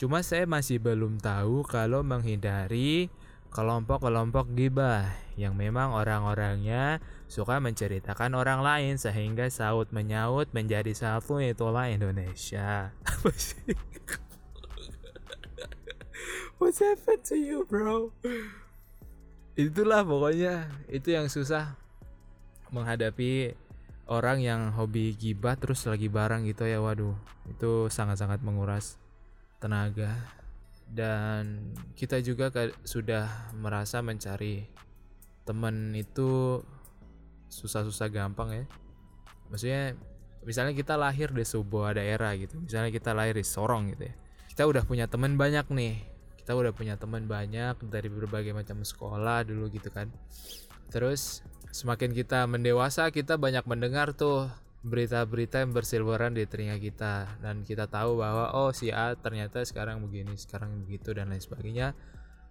Cuma 0.00 0.24
saya 0.24 0.48
masih 0.48 0.80
belum 0.80 1.20
tahu 1.20 1.66
kalau 1.68 2.00
menghindari 2.00 3.12
kelompok-kelompok 3.52 4.54
gibah 4.56 5.10
yang 5.36 5.58
memang 5.58 5.92
orang-orangnya 5.92 7.02
suka 7.30 7.62
menceritakan 7.62 8.34
orang 8.34 8.58
lain 8.58 8.98
sehingga 8.98 9.46
saut 9.46 9.94
menyaut 9.94 10.50
menjadi 10.50 10.90
satu 10.90 11.38
itulah 11.38 11.86
Indonesia. 11.86 12.90
What's 16.58 16.82
happened 16.82 17.22
to 17.30 17.38
you 17.38 17.62
bro? 17.70 18.10
Itulah 19.54 20.02
pokoknya 20.02 20.74
itu 20.90 21.14
yang 21.14 21.30
susah 21.30 21.78
menghadapi 22.74 23.54
orang 24.10 24.42
yang 24.42 24.74
hobi 24.74 25.14
gibah 25.14 25.54
terus 25.54 25.86
lagi 25.86 26.10
barang 26.10 26.42
gitu 26.50 26.66
ya 26.66 26.82
waduh 26.82 27.14
itu 27.46 27.86
sangat-sangat 27.86 28.42
menguras 28.42 28.98
tenaga 29.62 30.18
dan 30.90 31.70
kita 31.94 32.18
juga 32.18 32.50
sudah 32.82 33.54
merasa 33.54 34.02
mencari 34.02 34.66
teman 35.46 35.94
itu 35.94 36.62
susah-susah 37.50 38.08
gampang 38.08 38.54
ya. 38.54 38.64
Maksudnya 39.50 39.98
misalnya 40.46 40.72
kita 40.72 40.96
lahir 40.96 41.28
di 41.36 41.44
sebuah 41.44 42.00
daerah 42.00 42.32
gitu 42.32 42.56
misalnya 42.64 42.88
kita 42.88 43.12
lahir 43.12 43.36
di 43.36 43.44
Sorong 43.44 43.92
gitu 43.92 44.08
ya. 44.08 44.14
Kita 44.48 44.62
udah 44.64 44.82
punya 44.86 45.06
teman 45.10 45.36
banyak 45.36 45.66
nih. 45.68 45.94
Kita 46.40 46.56
udah 46.56 46.72
punya 46.72 46.96
teman 46.96 47.28
banyak 47.28 47.76
dari 47.86 48.08
berbagai 48.08 48.56
macam 48.56 48.80
sekolah 48.80 49.44
dulu 49.44 49.68
gitu 49.70 49.92
kan. 49.92 50.08
Terus 50.90 51.44
semakin 51.70 52.10
kita 52.10 52.48
mendewasa 52.50 53.12
kita 53.14 53.38
banyak 53.38 53.62
mendengar 53.68 54.10
tuh 54.16 54.50
berita-berita 54.80 55.60
yang 55.60 55.76
berseliweran 55.76 56.32
di 56.34 56.48
telinga 56.48 56.80
kita. 56.80 57.38
Dan 57.38 57.62
kita 57.62 57.86
tahu 57.86 58.18
bahwa 58.18 58.50
oh 58.56 58.72
si 58.72 58.88
A 58.90 59.14
ternyata 59.14 59.62
sekarang 59.62 60.00
begini 60.02 60.34
sekarang 60.34 60.82
begitu 60.82 61.12
dan 61.12 61.30
lain 61.30 61.42
sebagainya. 61.42 61.92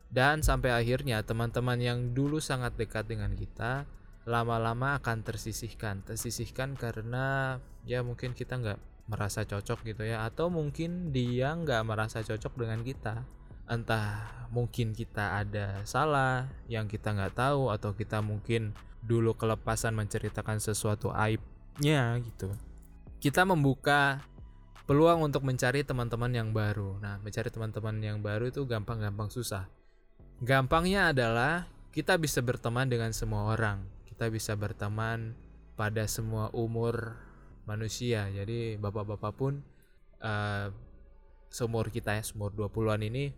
Dan 0.10 0.42
sampai 0.42 0.74
akhirnya 0.74 1.22
teman-teman 1.22 1.78
yang 1.78 2.00
dulu 2.18 2.42
sangat 2.42 2.74
dekat 2.74 3.06
dengan 3.06 3.34
kita 3.38 3.86
lama-lama 4.30 4.94
akan 5.02 5.26
tersisihkan. 5.26 6.06
Tersisihkan 6.06 6.78
karena 6.78 7.58
ya 7.90 8.06
mungkin 8.06 8.38
kita 8.38 8.62
nggak 8.62 8.80
merasa 9.10 9.42
cocok 9.42 9.82
gitu 9.90 10.06
ya. 10.06 10.22
Atau 10.30 10.54
mungkin 10.54 11.10
dia 11.10 11.58
nggak 11.58 11.82
merasa 11.82 12.22
cocok 12.22 12.54
dengan 12.54 12.86
kita. 12.86 13.26
Entah 13.66 14.46
mungkin 14.54 14.94
kita 14.94 15.42
ada 15.42 15.82
salah 15.90 16.46
yang 16.70 16.86
kita 16.86 17.18
nggak 17.18 17.34
tahu 17.34 17.74
atau 17.74 17.98
kita 17.98 18.22
mungkin 18.22 18.78
dulu 19.02 19.34
kelepasan 19.34 19.98
menceritakan 19.98 20.62
sesuatu 20.62 21.10
aibnya 21.10 22.14
gitu. 22.22 22.54
Kita 23.18 23.50
membuka 23.50 24.22
peluang 24.86 25.26
untuk 25.26 25.42
mencari 25.42 25.82
teman-teman 25.82 26.30
yang 26.30 26.50
baru. 26.54 27.02
Nah 27.02 27.18
mencari 27.22 27.50
teman-teman 27.50 27.98
yang 27.98 28.22
baru 28.22 28.50
itu 28.50 28.62
gampang-gampang 28.70 29.34
susah. 29.34 29.66
Gampangnya 30.42 31.10
adalah 31.14 31.66
kita 31.90 32.18
bisa 32.22 32.42
berteman 32.46 32.86
dengan 32.90 33.10
semua 33.12 33.54
orang 33.54 33.99
kita 34.20 34.28
bisa 34.28 34.52
berteman 34.60 35.32
pada 35.80 36.04
semua 36.04 36.52
umur 36.52 37.16
manusia 37.64 38.28
jadi 38.28 38.76
bapak-bapak 38.76 39.32
pun 39.32 39.64
uh, 40.20 40.68
seumur 41.48 41.88
kita 41.88 42.20
ya 42.20 42.24
seumur 42.28 42.52
20-an 42.52 43.00
ini 43.08 43.32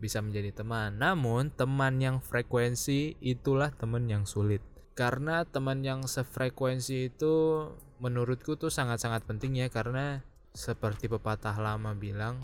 bisa 0.00 0.22
menjadi 0.24 0.62
teman. 0.64 0.96
Namun, 0.96 1.52
teman 1.52 2.00
yang 2.00 2.22
frekuensi 2.22 3.20
itulah 3.20 3.68
teman 3.74 4.08
yang 4.08 4.24
sulit. 4.24 4.64
Karena 4.96 5.44
teman 5.44 5.84
yang 5.84 6.08
sefrekuensi 6.08 7.12
itu 7.12 7.66
menurutku 8.00 8.56
tuh 8.56 8.72
sangat-sangat 8.72 9.28
penting 9.28 9.60
ya 9.60 9.68
karena 9.68 10.24
seperti 10.56 11.10
pepatah 11.10 11.58
lama 11.58 11.92
bilang, 11.92 12.40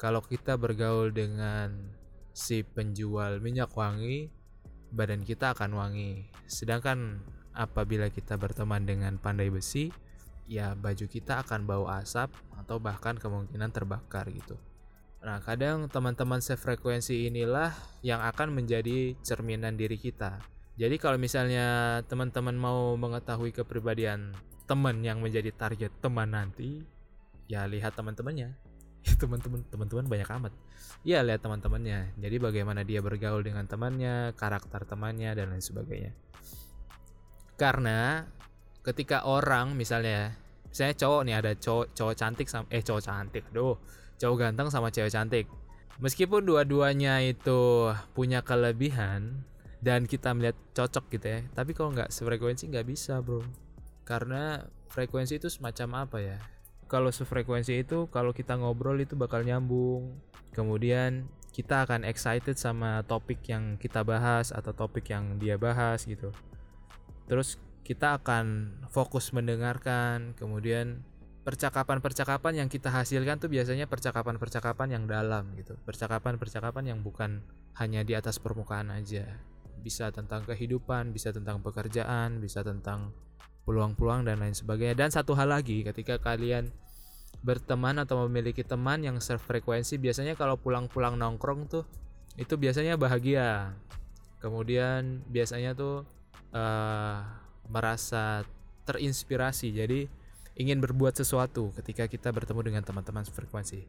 kalau 0.00 0.24
kita 0.24 0.58
bergaul 0.58 1.12
dengan 1.14 1.92
si 2.34 2.64
penjual 2.64 3.38
minyak 3.38 3.70
wangi, 3.76 4.32
badan 4.92 5.24
kita 5.24 5.52
akan 5.52 5.76
wangi. 5.76 6.28
Sedangkan 6.48 7.20
apabila 7.52 8.08
kita 8.08 8.38
berteman 8.38 8.86
dengan 8.86 9.16
pandai 9.18 9.50
besi, 9.50 9.90
ya 10.48 10.72
baju 10.72 11.04
kita 11.04 11.44
akan 11.44 11.68
bau 11.68 11.86
asap 11.92 12.32
atau 12.56 12.80
bahkan 12.80 13.20
kemungkinan 13.20 13.70
terbakar 13.74 14.30
gitu. 14.32 14.56
Nah, 15.18 15.42
kadang 15.42 15.90
teman-teman 15.90 16.38
sefrekuensi 16.38 17.26
inilah 17.26 17.74
yang 18.06 18.22
akan 18.22 18.54
menjadi 18.54 19.18
cerminan 19.26 19.74
diri 19.74 19.98
kita. 19.98 20.38
Jadi 20.78 20.94
kalau 21.02 21.18
misalnya 21.18 22.00
teman-teman 22.06 22.54
mau 22.54 22.94
mengetahui 22.94 23.50
kepribadian 23.50 24.30
teman 24.70 25.02
yang 25.02 25.18
menjadi 25.18 25.50
target 25.50 25.90
teman 25.98 26.30
nanti, 26.30 26.86
ya 27.50 27.66
lihat 27.66 27.98
teman-temannya. 27.98 28.67
teman-teman 29.22 29.60
teman-teman 29.68 30.06
banyak 30.06 30.28
amat. 30.40 30.52
Ya 31.06 31.22
lihat 31.22 31.44
teman-temannya. 31.44 32.18
Jadi 32.18 32.36
bagaimana 32.42 32.82
dia 32.82 32.98
bergaul 32.98 33.42
dengan 33.46 33.64
temannya, 33.70 34.34
karakter 34.34 34.82
temannya 34.84 35.34
dan 35.38 35.54
lain 35.54 35.62
sebagainya. 35.62 36.12
Karena 37.58 38.26
ketika 38.82 39.26
orang 39.26 39.74
misalnya, 39.78 40.34
misalnya 40.70 40.94
cowok 40.98 41.20
nih 41.26 41.34
ada 41.38 41.52
cowok 41.54 41.86
cowok 41.94 42.14
cantik 42.14 42.46
sama 42.50 42.66
eh 42.70 42.82
cowok 42.82 43.02
cantik, 43.02 43.44
aduh 43.54 43.78
cowok 44.18 44.36
ganteng 44.36 44.68
sama 44.68 44.90
cewek 44.90 45.14
cantik 45.14 45.46
meskipun 46.02 46.42
dua-duanya 46.42 47.22
itu 47.22 47.90
punya 48.12 48.42
kelebihan 48.42 49.46
dan 49.78 50.10
kita 50.10 50.34
melihat 50.34 50.58
cocok 50.74 51.10
gitu 51.14 51.26
ya 51.26 51.40
tapi 51.54 51.74
kalau 51.74 51.94
nggak 51.94 52.10
sefrekuensi 52.10 52.66
nggak 52.70 52.86
bisa 52.86 53.22
bro 53.22 53.46
karena 54.02 54.66
frekuensi 54.90 55.38
itu 55.38 55.46
semacam 55.46 56.06
apa 56.06 56.18
ya 56.18 56.38
kalau 56.88 57.12
sefrekuensi 57.12 57.84
itu 57.84 58.08
kalau 58.10 58.34
kita 58.34 58.56
ngobrol 58.56 58.98
itu 58.98 59.14
bakal 59.14 59.44
nyambung 59.44 60.16
kemudian 60.56 61.28
kita 61.52 61.84
akan 61.84 62.02
excited 62.08 62.56
sama 62.56 63.04
topik 63.04 63.44
yang 63.46 63.76
kita 63.76 64.02
bahas 64.02 64.50
atau 64.50 64.72
topik 64.72 65.12
yang 65.12 65.36
dia 65.36 65.60
bahas 65.60 66.08
gitu 66.08 66.32
terus 67.28 67.60
kita 67.84 68.18
akan 68.18 68.76
fokus 68.88 69.30
mendengarkan 69.30 70.32
kemudian 70.34 71.04
percakapan-percakapan 71.48 72.60
yang 72.60 72.68
kita 72.68 72.92
hasilkan 72.92 73.40
tuh 73.40 73.48
biasanya 73.48 73.88
percakapan-percakapan 73.88 75.00
yang 75.00 75.04
dalam 75.08 75.48
gitu. 75.56 75.80
Percakapan-percakapan 75.88 76.92
yang 76.92 77.00
bukan 77.00 77.40
hanya 77.80 78.04
di 78.04 78.12
atas 78.12 78.36
permukaan 78.36 78.92
aja. 78.92 79.24
Bisa 79.80 80.12
tentang 80.12 80.44
kehidupan, 80.44 81.16
bisa 81.16 81.32
tentang 81.32 81.64
pekerjaan, 81.64 82.36
bisa 82.44 82.60
tentang 82.60 83.16
peluang-peluang 83.68 84.24
dan 84.24 84.40
lain 84.40 84.56
sebagainya. 84.56 84.96
Dan 84.96 85.12
satu 85.12 85.36
hal 85.36 85.52
lagi, 85.52 85.84
ketika 85.84 86.16
kalian 86.16 86.72
berteman 87.44 88.00
atau 88.00 88.24
memiliki 88.24 88.64
teman 88.64 89.04
yang 89.04 89.20
sefrekuensi, 89.20 90.00
biasanya 90.00 90.32
kalau 90.40 90.56
pulang-pulang 90.56 91.20
nongkrong 91.20 91.68
tuh 91.68 91.84
itu 92.40 92.56
biasanya 92.56 92.96
bahagia. 92.96 93.76
Kemudian 94.40 95.20
biasanya 95.28 95.76
tuh 95.76 96.08
uh, 96.56 97.20
merasa 97.68 98.48
terinspirasi. 98.88 99.76
Jadi 99.76 100.08
ingin 100.58 100.80
berbuat 100.80 101.14
sesuatu 101.14 101.70
ketika 101.76 102.08
kita 102.08 102.32
bertemu 102.32 102.72
dengan 102.72 102.82
teman-teman 102.82 103.28
frekuensi. 103.28 103.84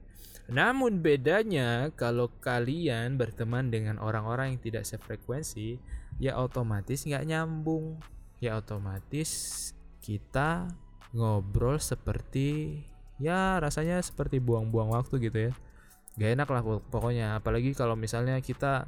Namun 0.49 1.05
bedanya 1.05 1.93
kalau 1.93 2.29
kalian 2.41 3.17
berteman 3.21 3.69
dengan 3.69 4.01
orang-orang 4.01 4.57
yang 4.57 4.61
tidak 4.61 4.83
sefrekuensi, 4.85 5.77
ya 6.17 6.37
otomatis 6.37 7.05
nggak 7.05 7.25
nyambung. 7.25 8.01
Ya 8.39 8.55
otomatis 8.55 9.71
kita 9.99 10.71
ngobrol 11.11 11.77
seperti 11.77 12.79
ya 13.19 13.59
rasanya 13.59 13.99
seperti 13.99 14.39
buang-buang 14.39 14.95
waktu 14.95 15.29
gitu 15.29 15.39
ya. 15.49 15.53
Gak 16.15 16.31
enak 16.39 16.49
lah 16.51 16.61
pokoknya. 16.63 17.39
Apalagi 17.39 17.75
kalau 17.75 17.99
misalnya 17.99 18.39
kita 18.39 18.87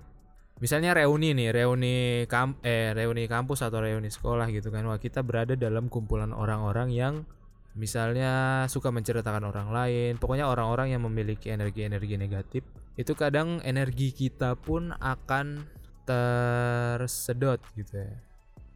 misalnya 0.61 0.93
reuni 0.93 1.33
nih 1.33 1.49
reuni 1.49 1.97
kamp 2.29 2.61
eh 2.61 2.93
reuni 2.93 3.25
kampus 3.25 3.65
atau 3.65 3.81
reuni 3.81 4.13
sekolah 4.13 4.45
gitu 4.53 4.69
kan 4.69 4.85
wah 4.85 5.01
kita 5.01 5.25
berada 5.25 5.57
dalam 5.57 5.89
kumpulan 5.89 6.29
orang-orang 6.29 6.93
yang 6.93 7.25
misalnya 7.73 8.63
suka 8.69 8.93
menceritakan 8.93 9.41
orang 9.41 9.73
lain 9.73 10.21
pokoknya 10.21 10.45
orang-orang 10.45 10.93
yang 10.93 11.01
memiliki 11.01 11.49
energi-energi 11.49 12.13
negatif 12.13 12.61
itu 12.93 13.17
kadang 13.17 13.57
energi 13.65 14.13
kita 14.13 14.53
pun 14.53 14.93
akan 15.01 15.65
tersedot 16.05 17.57
gitu 17.73 18.05
ya 18.05 18.13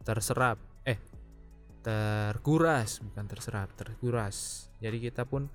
terserap. 0.06 0.62
Eh 0.86 1.02
terkuras 1.82 3.02
bukan 3.02 3.26
terserap 3.26 3.74
terkuras. 3.74 4.70
Jadi 4.78 5.02
kita 5.02 5.26
pun 5.26 5.50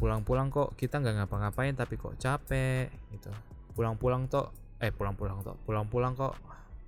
pulang-pulang 0.00 0.48
kok 0.48 0.72
kita 0.80 0.96
nggak 0.96 1.24
ngapa-ngapain 1.24 1.76
tapi 1.76 2.00
kok 2.00 2.16
capek 2.16 2.88
gitu. 3.12 3.28
Pulang-pulang 3.76 4.24
kok 4.32 4.56
eh 4.80 4.88
pulang-pulang 4.88 5.44
kok 5.44 5.60
pulang-pulang 5.68 6.16
kok 6.16 6.32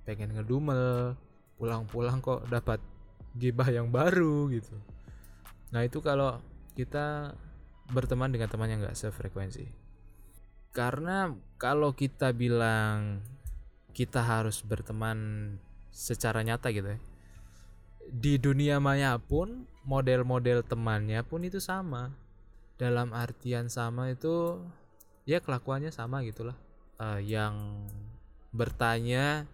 pengen 0.03 0.33
ngedumel 0.33 1.13
pulang-pulang 1.61 2.19
kok 2.19 2.49
dapat 2.49 2.81
gibah 3.37 3.69
yang 3.69 3.93
baru 3.93 4.49
gitu. 4.49 4.73
Nah 5.73 5.85
itu 5.85 6.01
kalau 6.01 6.41
kita 6.73 7.37
berteman 7.93 8.33
dengan 8.33 8.49
teman 8.49 8.69
yang 8.69 8.81
gak 8.81 8.97
sefrekuensi. 8.97 9.69
Karena 10.73 11.29
kalau 11.61 11.93
kita 11.93 12.33
bilang 12.33 13.21
kita 13.93 14.25
harus 14.25 14.65
berteman 14.65 15.55
secara 15.93 16.41
nyata 16.41 16.73
gitu 16.73 16.97
ya. 16.97 16.99
Di 18.09 18.41
dunia 18.41 18.81
maya 18.81 19.15
pun 19.21 19.69
model-model 19.85 20.65
temannya 20.65 21.21
pun 21.23 21.45
itu 21.45 21.61
sama. 21.61 22.11
Dalam 22.81 23.13
artian 23.13 23.69
sama 23.69 24.09
itu 24.09 24.59
ya 25.29 25.39
kelakuannya 25.39 25.93
sama 25.93 26.25
gitulah. 26.25 26.57
Uh, 26.97 27.21
yang 27.21 27.85
bertanya 28.49 29.45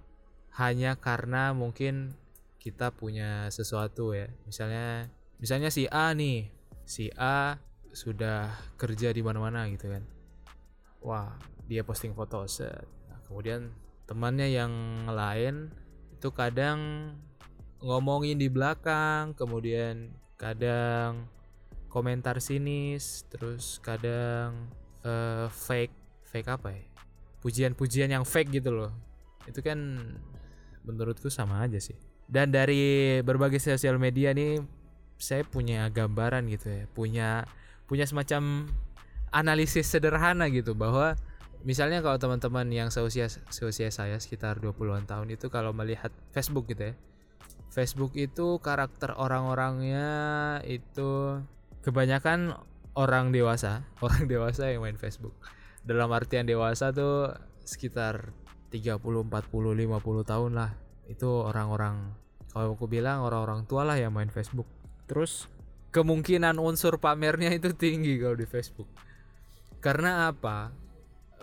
hanya 0.55 0.95
karena 0.95 1.51
mungkin 1.51 2.15
kita 2.63 2.95
punya 2.95 3.51
sesuatu 3.51 4.15
ya. 4.15 4.31
Misalnya 4.47 5.11
misalnya 5.39 5.71
si 5.71 5.87
A 5.87 6.11
nih 6.11 6.51
si 6.83 7.07
A 7.15 7.55
sudah 7.95 8.51
kerja 8.75 9.09
di 9.15 9.23
mana-mana 9.23 9.65
gitu 9.71 9.89
kan 9.89 10.03
wah 11.01 11.31
dia 11.65 11.81
posting 11.81 12.11
foto 12.13 12.43
set 12.45 12.85
nah, 13.07 13.19
kemudian 13.25 13.71
temannya 14.05 14.51
yang 14.51 14.73
lain 15.07 15.71
itu 16.19 16.35
kadang 16.35 17.15
ngomongin 17.79 18.35
di 18.35 18.51
belakang 18.51 19.31
kemudian 19.39 20.11
kadang 20.35 21.31
komentar 21.87 22.43
sinis 22.43 23.23
terus 23.31 23.79
kadang 23.79 24.67
uh, 25.07 25.47
fake 25.47 25.95
fake 26.27 26.49
apa 26.51 26.75
ya? 26.75 26.83
Pujian-pujian 27.39 28.11
yang 28.11 28.27
fake 28.27 28.51
gitu 28.59 28.75
loh. 28.75 28.91
Itu 29.47 29.63
kan 29.63 29.79
menurutku 30.83 31.31
sama 31.31 31.63
aja 31.63 31.79
sih. 31.79 31.95
Dan 32.27 32.51
dari 32.51 33.23
berbagai 33.23 33.63
sosial 33.63 33.95
media 33.95 34.35
nih 34.35 34.59
saya 35.15 35.47
punya 35.47 35.87
gambaran 35.91 36.47
gitu 36.47 36.67
ya 36.71 36.83
punya 36.95 37.43
punya 37.87 38.07
semacam 38.07 38.71
analisis 39.35 39.91
sederhana 39.91 40.47
gitu 40.47 40.71
bahwa 40.71 41.19
misalnya 41.67 41.99
kalau 41.99 42.17
teman-teman 42.17 42.67
yang 42.71 42.89
seusia 42.89 43.27
seusia 43.51 43.91
saya 43.91 44.15
sekitar 44.19 44.63
20-an 44.63 45.05
tahun 45.05 45.27
itu 45.35 45.51
kalau 45.51 45.75
melihat 45.75 46.11
Facebook 46.31 46.71
gitu 46.71 46.91
ya 46.91 46.95
Facebook 47.69 48.15
itu 48.17 48.57
karakter 48.63 49.13
orang-orangnya 49.13 50.07
itu 50.65 51.41
kebanyakan 51.83 52.55
orang 52.95 53.35
dewasa 53.35 53.83
orang 54.05 54.25
dewasa 54.25 54.71
yang 54.71 54.83
main 54.83 54.97
Facebook 54.97 55.35
dalam 55.83 56.11
artian 56.11 56.47
dewasa 56.47 56.91
tuh 56.91 57.31
sekitar 57.63 58.33
30, 58.69 59.01
40, 59.01 59.29
50 59.29 59.89
tahun 60.25 60.51
lah 60.53 60.71
itu 61.09 61.29
orang-orang 61.29 62.13
kalau 62.49 62.73
aku 62.73 62.89
bilang 62.89 63.21
orang-orang 63.21 63.65
tua 63.69 63.85
lah 63.85 63.97
yang 63.97 64.13
main 64.13 64.29
Facebook 64.29 64.65
Terus 65.09 65.49
kemungkinan 65.89 66.61
unsur 66.61 67.01
pamernya 67.01 67.49
itu 67.49 67.73
tinggi 67.73 68.21
kalau 68.21 68.37
di 68.37 68.45
Facebook. 68.45 68.85
Karena 69.81 70.29
apa? 70.29 70.69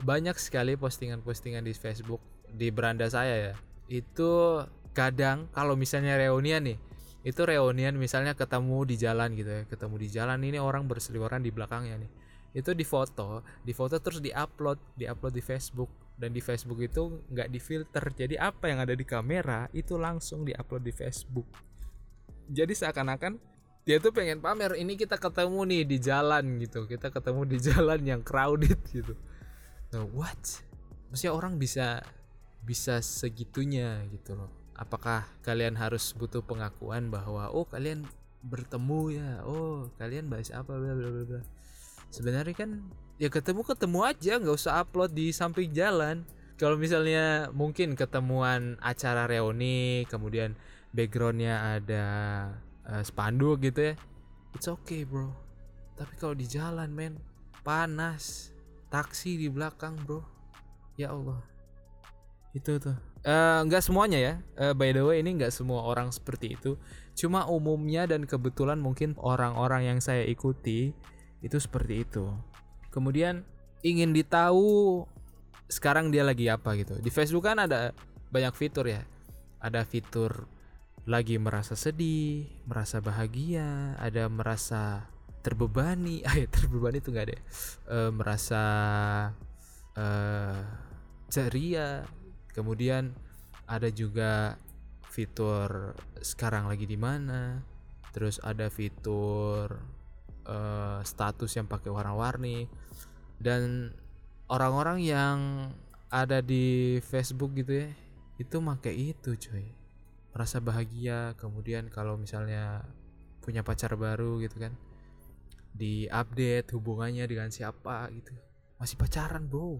Banyak 0.03 0.37
sekali 0.37 0.77
postingan-postingan 0.77 1.65
di 1.65 1.73
Facebook 1.73 2.21
di 2.51 2.69
beranda 2.69 3.09
saya 3.09 3.53
ya. 3.53 3.55
Itu 3.89 4.63
kadang 4.93 5.49
kalau 5.53 5.77
misalnya 5.77 6.17
reunian 6.21 6.65
nih, 6.65 6.79
itu 7.25 7.41
reunian 7.43 7.97
misalnya 7.97 8.37
ketemu 8.37 8.85
di 8.85 8.97
jalan 9.01 9.33
gitu 9.35 9.51
ya, 9.51 9.63
ketemu 9.67 9.95
di 9.99 10.09
jalan 10.13 10.39
ini 10.45 10.59
orang 10.61 10.85
berseliweran 10.85 11.41
di 11.41 11.51
belakangnya 11.51 12.01
nih. 12.01 12.11
Itu 12.57 12.73
di 12.73 12.85
foto, 12.85 13.45
di 13.61 13.77
foto 13.77 14.01
terus 14.01 14.25
diupload, 14.25 14.97
diupload 14.97 15.33
di 15.33 15.45
Facebook 15.45 15.91
dan 16.17 16.33
di 16.33 16.41
Facebook 16.41 16.81
itu 16.81 17.21
nggak 17.29 17.49
difilter. 17.53 18.05
Jadi 18.17 18.41
apa 18.41 18.73
yang 18.73 18.81
ada 18.81 18.97
di 18.97 19.05
kamera 19.05 19.69
itu 19.77 20.01
langsung 20.01 20.45
diupload 20.45 20.83
di 20.85 20.93
Facebook. 20.93 21.49
Jadi 22.49 22.73
seakan-akan 22.73 23.57
dia 23.87 24.03
tuh 24.03 24.11
pengen 24.11 24.43
pamer 24.43 24.75
ini 24.75 24.99
kita 24.99 25.15
ketemu 25.15 25.63
nih 25.63 25.83
di 25.87 25.99
jalan 26.03 26.59
gitu 26.59 26.91
kita 26.91 27.15
ketemu 27.15 27.47
di 27.47 27.59
jalan 27.71 28.01
yang 28.03 28.21
crowded 28.27 28.83
gitu 28.91 29.15
nah 29.93 30.05
what? 30.15 30.63
Maksudnya 31.11 31.35
orang 31.35 31.57
bisa 31.57 32.03
bisa 32.67 32.99
segitunya 33.03 34.03
gitu 34.11 34.35
loh. 34.35 34.51
Apakah 34.77 35.25
kalian 35.41 35.79
harus 35.79 36.13
butuh 36.13 36.43
pengakuan 36.45 37.09
bahwa 37.09 37.49
oh 37.51 37.65
kalian 37.65 38.05
bertemu 38.43 39.01
ya. 39.17 39.31
Oh 39.47 39.89
kalian 39.97 40.29
bahas 40.29 40.51
apa 40.51 40.75
bla 40.75 40.93
bla 40.93 41.11
bla 41.25 41.41
sebenarnya 42.11 42.55
kan 42.55 42.83
ya 43.17 43.31
ketemu 43.31 43.63
ketemu 43.65 43.99
aja. 44.03 44.33
Nggak 44.43 44.57
usah 44.57 44.83
upload 44.83 45.15
di 45.15 45.31
samping 45.31 45.73
jalan. 45.73 46.27
Kalau 46.57 46.81
misalnya 46.81 47.53
mungkin 47.53 47.93
ketemuan 47.93 48.81
acara 48.81 49.29
reuni 49.29 50.09
kemudian 50.09 50.57
backgroundnya 50.97 51.77
ada 51.77 52.05
uh, 52.89 53.05
spanduk 53.05 53.61
gitu 53.61 53.93
ya 53.93 53.95
it's 54.57 54.73
okay 54.73 55.05
bro. 55.05 55.37
Tapi 56.01 56.17
kalau 56.17 56.33
di 56.33 56.49
jalan 56.49 56.89
men 56.89 57.21
panas 57.61 58.56
taksi 58.97 59.37
di 59.37 59.53
belakang 59.53 59.93
bro. 60.09 60.25
Ya 60.97 61.13
Allah. 61.13 61.45
Itu 62.57 62.81
tuh. 62.81 62.97
Uh, 63.21 63.61
nggak 63.69 63.85
semuanya 63.85 64.17
ya. 64.17 64.35
Uh, 64.57 64.73
by 64.73 64.97
the 64.97 65.05
way 65.05 65.21
ini 65.21 65.37
nggak 65.37 65.53
semua 65.53 65.85
orang 65.85 66.09
seperti 66.09 66.57
itu. 66.57 66.81
Cuma 67.13 67.45
umumnya 67.45 68.09
dan 68.09 68.25
kebetulan 68.25 68.81
mungkin 68.81 69.13
orang-orang 69.21 69.85
yang 69.85 69.99
saya 70.01 70.25
ikuti 70.25 70.97
itu 71.45 71.57
seperti 71.61 72.09
itu. 72.09 72.25
Kemudian 72.89 73.45
ingin 73.85 74.17
ditahu 74.17 75.05
sekarang 75.69 76.09
dia 76.09 76.25
lagi 76.25 76.49
apa 76.49 76.73
gitu. 76.81 76.97
Di 76.97 77.13
Facebook 77.13 77.45
kan 77.45 77.61
ada 77.61 77.93
banyak 78.33 78.57
fitur 78.57 78.89
ya. 78.89 79.05
Ada 79.61 79.85
fitur 79.85 80.49
lagi 81.05 81.37
merasa 81.37 81.77
sedih, 81.77 82.49
merasa 82.65 83.05
bahagia, 83.05 83.93
ada 84.01 84.25
merasa 84.33 85.13
terbebani, 85.47 86.23
ah 86.27 86.35
terbebani 86.51 86.99
itu 86.99 87.15
nggak 87.15 87.27
ada, 87.31 87.39
e, 87.87 87.99
merasa 88.11 88.65
uh, 89.95 90.59
ceria. 91.31 92.03
Kemudian 92.51 93.15
ada 93.71 93.87
juga 93.95 94.59
fitur 95.07 95.95
sekarang 96.19 96.67
lagi 96.67 96.85
di 96.89 96.99
mana 96.99 97.63
terus 98.11 98.41
ada 98.41 98.73
fitur 98.73 99.77
uh, 100.49 100.99
status 101.07 101.53
yang 101.55 101.71
pakai 101.71 101.95
warna-warni. 101.95 102.67
Dan 103.37 103.93
orang-orang 104.49 104.99
yang 105.05 105.39
ada 106.11 106.41
di 106.41 106.97
Facebook 107.03 107.53
gitu 107.59 107.83
ya 107.83 107.89
itu 108.37 108.57
pakai 108.61 108.95
itu 108.95 109.35
coy 109.35 109.67
merasa 110.31 110.61
bahagia 110.61 111.33
kemudian 111.41 111.89
kalau 111.89 112.21
misalnya 112.21 112.85
punya 113.41 113.65
pacar 113.65 113.97
baru 113.97 114.39
gitu 114.45 114.61
kan 114.61 114.73
di 115.77 116.09
update 116.09 116.73
hubungannya 116.73 117.29
dengan 117.29 117.53
siapa 117.53 118.09
gitu. 118.11 118.33
Masih 118.81 118.97
pacaran 118.97 119.45
bro. 119.45 119.79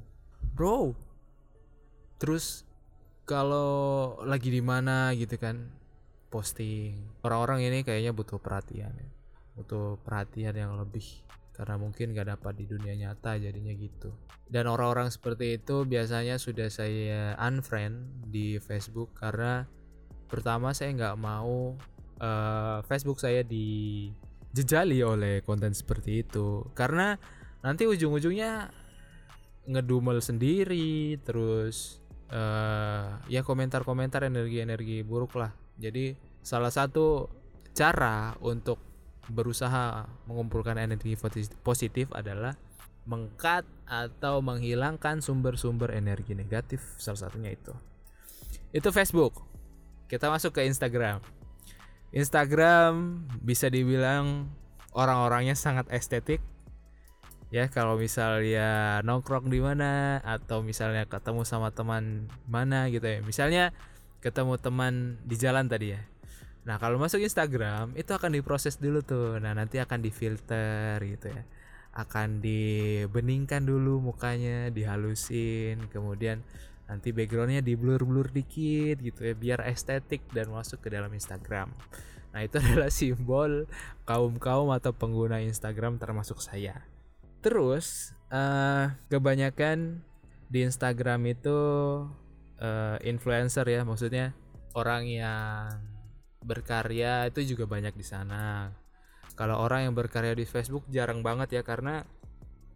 Bro. 0.53 0.93
Terus 2.21 2.63
kalau 3.25 4.15
lagi 4.23 4.53
di 4.53 4.61
mana 4.61 5.11
gitu 5.17 5.41
kan 5.41 5.73
posting. 6.29 7.01
Orang-orang 7.25 7.67
ini 7.67 7.83
kayaknya 7.83 8.13
butuh 8.13 8.37
perhatian 8.37 8.93
ya. 8.93 9.09
Butuh 9.57 9.97
perhatian 10.05 10.55
yang 10.55 10.77
lebih. 10.77 11.25
Karena 11.57 11.81
mungkin 11.81 12.13
gak 12.13 12.37
dapat 12.37 12.61
di 12.61 12.69
dunia 12.69 12.93
nyata 12.93 13.41
jadinya 13.41 13.73
gitu. 13.73 14.13
Dan 14.47 14.71
orang-orang 14.71 15.11
seperti 15.11 15.59
itu 15.59 15.83
biasanya 15.83 16.39
sudah 16.39 16.71
saya 16.71 17.35
unfriend 17.41 18.29
di 18.31 18.63
Facebook 18.63 19.17
karena 19.19 19.67
pertama 20.31 20.71
saya 20.71 20.95
nggak 20.95 21.17
mau 21.19 21.75
uh, 22.23 22.79
Facebook 22.87 23.19
saya 23.19 23.43
di 23.43 24.11
dijejali 24.57 25.05
oleh 25.05 25.45
konten 25.45 25.77
seperti 25.77 26.25
itu. 26.25 26.65
Karena 26.73 27.13
nanti 27.61 27.85
ujung-ujungnya 27.85 28.73
ngedumel 29.69 30.25
sendiri 30.25 31.21
terus 31.21 32.01
uh, 32.33 33.21
ya 33.29 33.45
komentar-komentar 33.45 34.25
energi-energi 34.25 35.05
buruk 35.05 35.37
lah. 35.37 35.53
Jadi 35.77 36.17
salah 36.41 36.73
satu 36.73 37.29
cara 37.77 38.33
untuk 38.41 38.81
berusaha 39.29 40.09
mengumpulkan 40.25 40.81
energi 40.81 41.13
positif 41.61 42.09
adalah 42.17 42.57
mengkat 43.05 43.69
atau 43.85 44.41
menghilangkan 44.41 45.21
sumber-sumber 45.21 45.93
energi 45.93 46.33
negatif 46.33 46.81
salah 46.97 47.29
satunya 47.29 47.53
itu. 47.53 47.77
Itu 48.73 48.89
Facebook. 48.89 49.45
Kita 50.07 50.31
masuk 50.31 50.57
ke 50.57 50.63
Instagram 50.65 51.36
Instagram 52.17 53.29
bisa 53.45 53.69
dibilang 53.69 54.49
orang-orangnya 54.97 55.53
sangat 55.53 55.85
estetik. 55.93 56.41
Ya 57.53 57.69
kalau 57.69 58.01
misalnya 58.01 59.05
nongkrong 59.05 59.53
di 59.53 59.61
mana 59.61 60.25
atau 60.25 60.65
misalnya 60.65 61.05
ketemu 61.05 61.45
sama 61.45 61.77
teman 61.77 62.33
mana 62.49 62.89
gitu 62.89 63.05
ya. 63.05 63.21
Misalnya 63.21 63.77
ketemu 64.25 64.57
teman 64.57 65.21
di 65.29 65.37
jalan 65.37 65.69
tadi 65.69 65.93
ya. 65.93 66.01
Nah 66.65 66.81
kalau 66.81 66.97
masuk 66.97 67.21
Instagram 67.21 67.93
itu 68.01 68.11
akan 68.17 68.33
diproses 68.33 68.81
dulu 68.81 69.05
tuh. 69.05 69.37
Nah 69.37 69.53
nanti 69.53 69.77
akan 69.77 70.01
difilter 70.01 70.97
gitu 71.05 71.29
ya. 71.29 71.45
Akan 71.93 72.41
dibeningkan 72.41 73.69
dulu 73.69 74.01
mukanya 74.01 74.73
dihalusin 74.73 75.85
kemudian 75.93 76.41
nanti 76.87 77.11
backgroundnya 77.11 77.63
di 77.63 77.75
blur 77.75 78.07
blur 78.07 78.31
dikit 78.31 79.03
gitu 79.03 79.27
ya 79.27 79.35
biar 79.35 79.61
estetik 79.67 80.23
dan 80.31 80.51
masuk 80.55 80.87
ke 80.87 80.89
dalam 80.91 81.11
Instagram. 81.11 81.75
Nah 82.31 82.41
itu 82.47 82.59
adalah 82.63 82.91
simbol 82.91 83.67
kaum 84.07 84.39
kaum 84.39 84.71
atau 84.71 84.95
pengguna 84.95 85.43
Instagram 85.43 85.99
termasuk 85.99 86.39
saya. 86.39 86.87
Terus 87.43 88.15
uh, 88.31 88.95
kebanyakan 89.11 90.03
di 90.47 90.63
Instagram 90.63 91.27
itu 91.27 91.59
uh, 92.63 92.97
influencer 93.03 93.67
ya 93.67 93.83
maksudnya 93.83 94.31
orang 94.79 95.11
yang 95.11 95.75
berkarya 96.47 97.27
itu 97.27 97.57
juga 97.57 97.67
banyak 97.67 97.99
di 97.99 98.07
sana. 98.07 98.71
Kalau 99.35 99.61
orang 99.61 99.91
yang 99.91 99.95
berkarya 99.97 100.33
di 100.33 100.47
Facebook 100.49 100.87
jarang 100.89 101.21
banget 101.21 101.61
ya 101.61 101.63
karena 101.67 102.07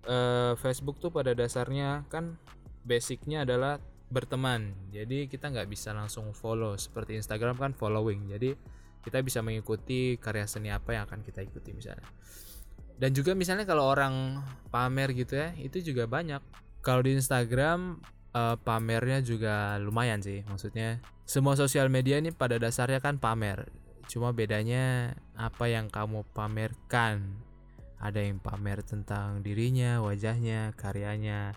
uh, 0.05 0.59
Facebook 0.59 0.99
tuh 0.99 1.15
pada 1.15 1.33
dasarnya 1.33 2.05
kan 2.13 2.37
basicnya 2.85 3.45
adalah 3.45 3.79
berteman. 4.11 4.75
Jadi 4.91 5.31
kita 5.31 5.49
nggak 5.49 5.71
bisa 5.71 5.95
langsung 5.95 6.35
follow. 6.35 6.75
Seperti 6.75 7.17
Instagram 7.17 7.57
kan 7.57 7.73
following. 7.73 8.27
Jadi 8.29 8.53
kita 9.01 9.25
bisa 9.25 9.41
mengikuti 9.41 10.21
karya 10.21 10.45
seni 10.45 10.69
apa 10.69 10.93
yang 10.93 11.09
akan 11.09 11.25
kita 11.25 11.41
ikuti 11.41 11.73
misalnya. 11.73 12.05
Dan 13.01 13.17
juga 13.17 13.33
misalnya 13.33 13.65
kalau 13.65 13.89
orang 13.89 14.45
pamer 14.69 15.17
gitu 15.17 15.41
ya 15.41 15.57
itu 15.57 15.81
juga 15.81 16.05
banyak. 16.05 16.43
Kalau 16.85 17.01
di 17.01 17.17
Instagram 17.17 17.97
uh, 18.37 18.57
pamernya 18.61 19.25
juga 19.25 19.81
lumayan 19.81 20.21
sih. 20.21 20.45
Maksudnya 20.45 21.01
semua 21.25 21.57
sosial 21.57 21.89
media 21.89 22.21
ini 22.21 22.35
pada 22.35 22.61
dasarnya 22.61 23.01
kan 23.01 23.17
pamer. 23.17 23.73
Cuma 24.11 24.35
bedanya 24.35 25.17
apa 25.39 25.71
yang 25.71 25.89
kamu 25.89 26.27
pamerkan. 26.35 27.41
Ada 28.01 28.27
yang 28.27 28.41
pamer 28.41 28.81
tentang 28.85 29.45
dirinya 29.45 30.01
wajahnya 30.01 30.73
karyanya 30.73 31.53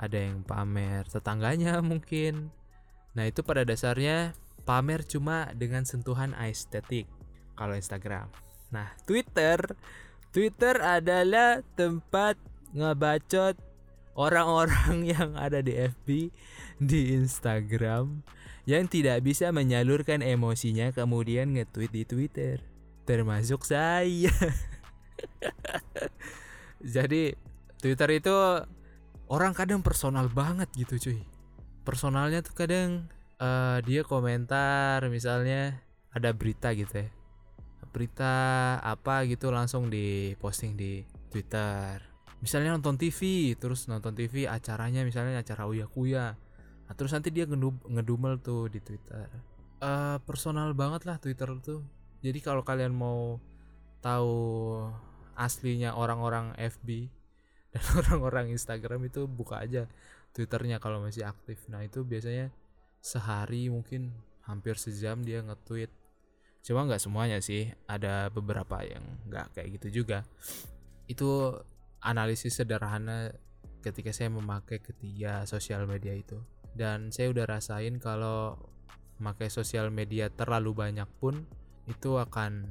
ada 0.00 0.16
yang 0.16 0.40
pamer 0.40 1.04
tetangganya 1.04 1.76
mungkin. 1.84 2.48
Nah, 3.12 3.28
itu 3.28 3.44
pada 3.44 3.68
dasarnya 3.68 4.32
pamer 4.64 5.04
cuma 5.04 5.52
dengan 5.52 5.84
sentuhan 5.84 6.32
estetik 6.40 7.04
kalau 7.52 7.76
Instagram. 7.76 8.32
Nah, 8.72 8.88
Twitter 9.04 9.60
Twitter 10.30 10.78
adalah 10.78 11.58
tempat 11.74 12.38
ngebacot 12.70 13.58
orang-orang 14.14 15.02
yang 15.18 15.34
ada 15.34 15.58
di 15.58 15.74
FB 15.74 16.30
di 16.78 17.00
Instagram 17.18 18.22
yang 18.62 18.86
tidak 18.86 19.26
bisa 19.26 19.50
menyalurkan 19.50 20.22
emosinya 20.22 20.94
kemudian 20.94 21.50
nge-tweet 21.58 21.90
di 21.90 22.02
Twitter. 22.06 22.56
Termasuk 23.10 23.66
saya. 23.66 24.30
Jadi 26.94 27.34
Twitter 27.82 28.10
itu 28.14 28.36
orang 29.30 29.54
kadang 29.54 29.80
personal 29.80 30.26
banget 30.26 30.66
gitu 30.74 30.98
cuy. 30.98 31.22
Personalnya 31.86 32.42
tuh 32.42 32.52
kadang 32.58 33.06
uh, 33.38 33.78
dia 33.86 34.02
komentar 34.02 35.06
misalnya 35.06 35.78
ada 36.10 36.34
berita 36.34 36.74
gitu 36.74 37.06
ya. 37.06 37.08
Berita 37.94 38.34
apa 38.82 39.22
gitu 39.30 39.54
langsung 39.54 39.86
di 39.86 40.34
posting 40.42 40.74
di 40.74 41.06
Twitter. 41.30 42.02
Misalnya 42.42 42.74
nonton 42.74 42.98
TV 42.98 43.54
terus 43.54 43.86
nonton 43.86 44.18
TV 44.18 44.50
acaranya 44.50 45.06
misalnya 45.06 45.38
acara 45.38 45.70
Uya 45.70 45.86
Kuya. 45.86 46.34
Nah, 46.90 46.94
terus 46.98 47.14
nanti 47.14 47.30
dia 47.30 47.46
ngedumel 47.46 48.42
tuh 48.42 48.66
di 48.66 48.82
Twitter. 48.82 49.30
Uh, 49.78 50.18
personal 50.26 50.74
banget 50.74 51.06
lah 51.06 51.22
Twitter 51.22 51.46
tuh. 51.62 51.86
Jadi 52.20 52.38
kalau 52.42 52.66
kalian 52.66 52.92
mau 52.92 53.38
tahu 54.02 54.34
aslinya 55.38 55.94
orang-orang 55.94 56.52
FB 56.58 57.19
dan 57.70 57.84
orang-orang 58.02 58.50
Instagram 58.50 59.06
itu 59.06 59.30
buka 59.30 59.62
aja 59.62 59.86
Twitternya 60.30 60.78
kalau 60.78 61.02
masih 61.02 61.26
aktif. 61.26 61.66
Nah 61.66 61.82
itu 61.82 62.06
biasanya 62.06 62.54
sehari 63.02 63.66
mungkin 63.66 64.14
hampir 64.46 64.78
sejam 64.78 65.26
dia 65.26 65.42
nge-tweet. 65.42 65.90
Cuma 66.62 66.86
nggak 66.86 67.02
semuanya 67.02 67.42
sih. 67.42 67.74
Ada 67.90 68.30
beberapa 68.30 68.78
yang 68.86 69.02
nggak 69.26 69.58
kayak 69.58 69.68
gitu 69.82 70.02
juga. 70.02 70.22
Itu 71.10 71.58
analisis 71.98 72.62
sederhana 72.62 73.34
ketika 73.82 74.14
saya 74.14 74.30
memakai 74.30 74.78
ketiga 74.78 75.42
sosial 75.50 75.90
media 75.90 76.14
itu. 76.14 76.38
Dan 76.70 77.10
saya 77.10 77.34
udah 77.34 77.50
rasain 77.50 77.98
kalau 77.98 78.54
memakai 79.18 79.50
sosial 79.50 79.90
media 79.90 80.30
terlalu 80.30 80.78
banyak 80.78 81.10
pun 81.18 81.42
itu 81.90 82.16
akan 82.22 82.70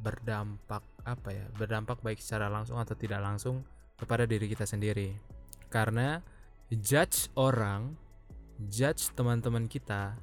berdampak 0.00 0.82
apa 1.06 1.28
ya 1.32 1.44
berdampak 1.56 2.02
baik 2.02 2.20
secara 2.20 2.50
langsung 2.50 2.76
atau 2.76 2.98
tidak 2.98 3.22
langsung 3.22 3.64
kepada 3.96 4.28
diri 4.28 4.46
kita 4.48 4.68
sendiri. 4.68 5.16
Karena 5.72 6.20
judge 6.70 7.32
orang, 7.36 7.96
judge 8.70 9.12
teman-teman 9.16 9.66
kita 9.66 10.16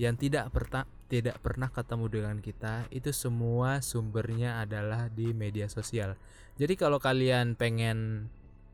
yang 0.00 0.18
tidak 0.18 0.50
pernah 0.50 0.84
tidak 1.12 1.36
pernah 1.44 1.68
ketemu 1.68 2.06
dengan 2.08 2.36
kita 2.40 2.88
itu 2.88 3.12
semua 3.12 3.84
sumbernya 3.84 4.64
adalah 4.64 5.12
di 5.12 5.36
media 5.36 5.68
sosial. 5.68 6.16
Jadi 6.56 6.72
kalau 6.80 6.96
kalian 6.96 7.52
pengen 7.52 8.28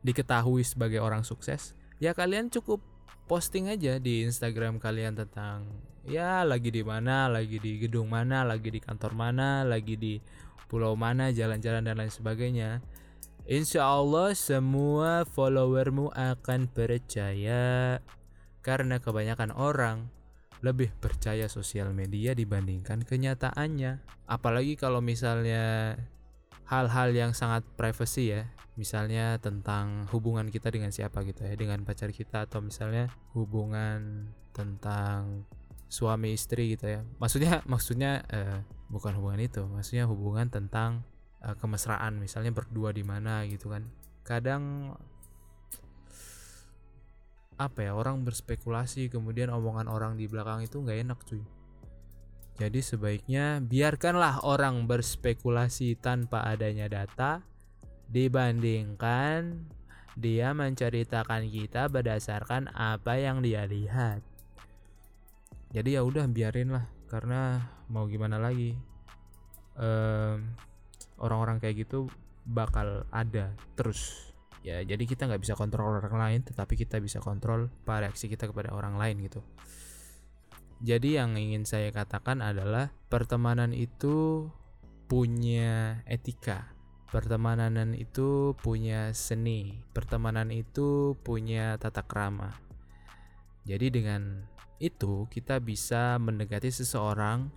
diketahui 0.07 0.63
sebagai 0.63 1.03
orang 1.03 1.27
sukses, 1.27 1.75
ya 1.99 2.15
kalian 2.15 2.47
cukup 2.47 2.79
posting 3.27 3.67
aja 3.67 3.99
di 3.99 4.23
Instagram 4.23 4.79
kalian 4.79 5.19
tentang 5.19 5.67
ya 6.07 6.47
lagi 6.47 6.71
di 6.71 6.79
mana, 6.79 7.27
lagi 7.27 7.59
di 7.59 7.75
gedung 7.75 8.07
mana, 8.07 8.47
lagi 8.47 8.71
di 8.71 8.79
kantor 8.79 9.13
mana, 9.13 9.67
lagi 9.67 9.99
di 9.99 10.15
pulau 10.71 10.95
mana, 10.95 11.35
jalan-jalan 11.35 11.83
dan 11.83 11.99
lain 11.99 12.13
sebagainya. 12.13 12.79
Insya 13.49 13.81
Allah 13.81 14.37
semua 14.37 15.25
followermu 15.25 16.13
akan 16.13 16.69
percaya 16.69 17.97
karena 18.61 19.01
kebanyakan 19.01 19.57
orang 19.57 20.13
lebih 20.61 20.93
percaya 21.01 21.49
sosial 21.49 21.89
media 21.89 22.37
dibandingkan 22.37 23.01
kenyataannya. 23.01 24.05
Apalagi 24.29 24.77
kalau 24.77 25.01
misalnya 25.01 25.97
hal-hal 26.69 27.09
yang 27.09 27.33
sangat 27.33 27.65
privacy 27.73 28.37
ya. 28.37 28.53
Misalnya 28.77 29.41
tentang 29.41 30.05
hubungan 30.13 30.53
kita 30.53 30.69
dengan 30.69 30.93
siapa 30.93 31.25
gitu 31.25 31.41
ya. 31.41 31.57
Dengan 31.57 31.81
pacar 31.81 32.13
kita 32.13 32.45
atau 32.45 32.61
misalnya 32.61 33.09
hubungan 33.33 34.29
tentang 34.53 35.49
suami 35.89 36.37
istri 36.37 36.77
gitu 36.77 36.85
ya. 36.85 37.01
Maksudnya 37.17 37.65
maksudnya 37.65 38.21
uh, 38.29 38.61
bukan 38.93 39.17
hubungan 39.17 39.41
itu. 39.41 39.65
Maksudnya 39.65 40.05
hubungan 40.05 40.53
tentang 40.53 41.01
uh, 41.43 41.55
kemesraan 41.59 42.19
misalnya 42.19 42.51
berdua 42.51 42.91
di 42.91 43.03
mana 43.03 43.43
gitu 43.47 43.71
kan. 43.71 43.87
Kadang 44.23 44.93
apa 47.59 47.79
ya 47.83 47.91
orang 47.91 48.23
berspekulasi 48.23 49.11
kemudian 49.11 49.51
omongan 49.51 49.91
orang 49.91 50.15
di 50.15 50.31
belakang 50.31 50.63
itu 50.63 50.79
nggak 50.79 50.99
enak 51.03 51.19
cuy. 51.27 51.43
Jadi 52.59 52.79
sebaiknya 52.83 53.63
biarkanlah 53.63 54.43
orang 54.43 54.83
berspekulasi 54.83 55.95
tanpa 55.99 56.43
adanya 56.43 56.91
data 56.91 57.43
dibandingkan 58.11 59.63
dia 60.19 60.51
menceritakan 60.51 61.47
kita 61.47 61.87
berdasarkan 61.87 62.67
apa 62.75 63.15
yang 63.15 63.39
dia 63.39 63.63
lihat. 63.63 64.19
Jadi 65.71 65.95
ya 65.95 66.03
udah 66.03 66.27
biarin 66.27 66.75
lah 66.75 66.83
karena 67.07 67.63
mau 67.87 68.07
gimana 68.11 68.35
lagi. 68.35 68.75
Orang 69.79 70.68
orang-orang 71.19 71.61
kayak 71.61 71.85
gitu 71.87 72.07
bakal 72.47 73.05
ada 73.13 73.53
terus. 73.77 74.31
Ya 74.59 74.83
jadi 74.83 75.03
kita 75.07 75.27
nggak 75.27 75.39
bisa 75.43 75.55
kontrol 75.55 75.99
orang 75.99 76.15
lain 76.15 76.39
tetapi 76.43 76.75
kita 76.75 76.99
bisa 76.99 77.23
kontrol 77.23 77.71
reaksi 77.87 78.27
kita 78.27 78.47
kepada 78.49 78.75
orang 78.75 78.99
lain 78.99 79.23
gitu. 79.23 79.39
Jadi 80.79 81.19
yang 81.19 81.35
ingin 81.35 81.67
saya 81.67 81.91
katakan 81.91 82.39
adalah 82.39 82.91
pertemanan 83.11 83.75
itu 83.75 84.47
punya 85.11 85.99
etika. 86.07 86.71
Pertemanan 87.09 87.97
itu 87.97 88.53
punya 88.61 89.11
seni, 89.17 89.81
pertemanan 89.91 90.53
itu 90.53 91.17
punya 91.25 91.75
tata 91.81 92.05
krama. 92.05 92.53
Jadi 93.65 93.89
dengan 93.89 94.45
itu 94.79 95.27
kita 95.27 95.59
bisa 95.59 96.15
mendekati 96.21 96.69
seseorang, 96.69 97.49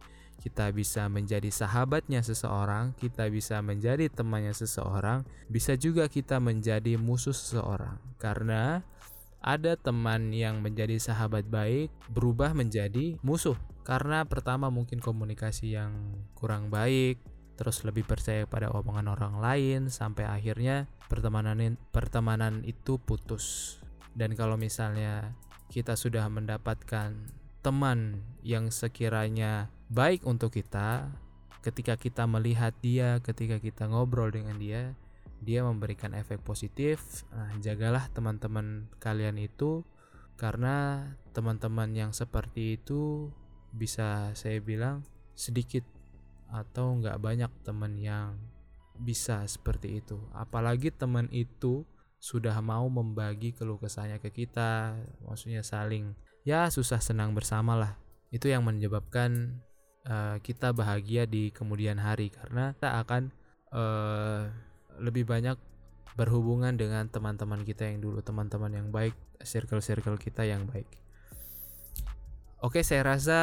kita 0.43 0.75
bisa 0.75 1.07
menjadi 1.07 1.47
sahabatnya 1.55 2.19
seseorang, 2.19 2.99
kita 2.99 3.31
bisa 3.31 3.63
menjadi 3.63 4.11
temannya 4.11 4.51
seseorang, 4.51 5.23
bisa 5.47 5.79
juga 5.79 6.11
kita 6.11 6.43
menjadi 6.43 6.99
musuh 6.99 7.31
seseorang. 7.31 8.03
Karena 8.19 8.83
ada 9.39 9.79
teman 9.79 10.35
yang 10.35 10.59
menjadi 10.59 10.99
sahabat 10.99 11.47
baik 11.47 11.95
berubah 12.11 12.55
menjadi 12.55 13.19
musuh 13.23 13.55
karena 13.83 14.23
pertama 14.23 14.71
mungkin 14.71 15.03
komunikasi 15.03 15.75
yang 15.75 16.23
kurang 16.39 16.71
baik, 16.71 17.19
terus 17.59 17.83
lebih 17.83 18.07
percaya 18.07 18.47
pada 18.47 18.71
omongan 18.71 19.11
orang 19.11 19.35
lain 19.43 19.81
sampai 19.91 20.27
akhirnya 20.27 20.87
pertemanan 21.11 21.75
pertemanan 21.91 22.63
itu 22.63 23.03
putus. 23.03 23.79
Dan 24.15 24.39
kalau 24.39 24.55
misalnya 24.55 25.35
kita 25.67 25.99
sudah 25.99 26.31
mendapatkan 26.31 27.15
teman 27.63 28.23
yang 28.47 28.71
sekiranya 28.71 29.71
baik 29.93 30.25
untuk 30.25 30.57
kita, 30.57 31.13
ketika 31.61 32.01
kita 32.01 32.25
melihat 32.25 32.73
dia, 32.81 33.21
ketika 33.21 33.61
kita 33.61 33.85
ngobrol 33.93 34.33
dengan 34.33 34.57
dia, 34.57 34.97
dia 35.45 35.61
memberikan 35.61 36.17
efek 36.17 36.41
positif. 36.41 37.29
Nah, 37.29 37.53
jagalah 37.61 38.09
teman-teman 38.09 38.89
kalian 38.97 39.37
itu 39.37 39.85
karena 40.41 41.07
teman-teman 41.37 41.93
yang 41.93 42.11
seperti 42.17 42.81
itu 42.81 43.29
bisa 43.77 44.33
saya 44.33 44.59
bilang 44.65 45.05
sedikit 45.37 45.85
atau 46.49 46.97
nggak 46.97 47.21
banyak 47.21 47.53
teman 47.65 47.97
yang 47.97 48.37
bisa 49.01 49.41
seperti 49.49 50.05
itu 50.05 50.21
apalagi 50.37 50.93
teman 50.93 51.25
itu 51.33 51.89
sudah 52.21 52.61
mau 52.61 52.85
membagi 52.93 53.57
keluh 53.57 53.81
kesahnya 53.81 54.21
ke 54.21 54.29
kita 54.29 54.95
maksudnya 55.25 55.65
saling 55.65 56.13
ya 56.45 56.69
susah 56.69 57.01
senang 57.01 57.33
bersama 57.33 57.73
lah 57.73 57.93
itu 58.29 58.53
yang 58.53 58.69
menyebabkan 58.69 59.65
uh, 60.07 60.37
kita 60.43 60.75
bahagia 60.75 61.27
di 61.27 61.51
kemudian 61.55 61.99
hari 61.99 62.31
karena 62.33 62.75
kita 62.75 63.03
akan 63.03 63.23
uh, 63.75 64.51
lebih 64.99 65.27
banyak 65.27 65.57
berhubungan 66.13 66.77
dengan 66.77 67.09
teman-teman 67.09 67.65
kita 67.65 67.89
yang 67.89 68.05
dulu 68.05 68.21
teman-teman 68.21 68.73
yang 68.73 68.89
baik 68.93 69.17
circle-circle 69.43 70.21
kita 70.21 70.45
yang 70.45 70.69
baik. 70.69 70.87
Oke 72.63 72.87
saya 72.87 73.03
rasa 73.03 73.41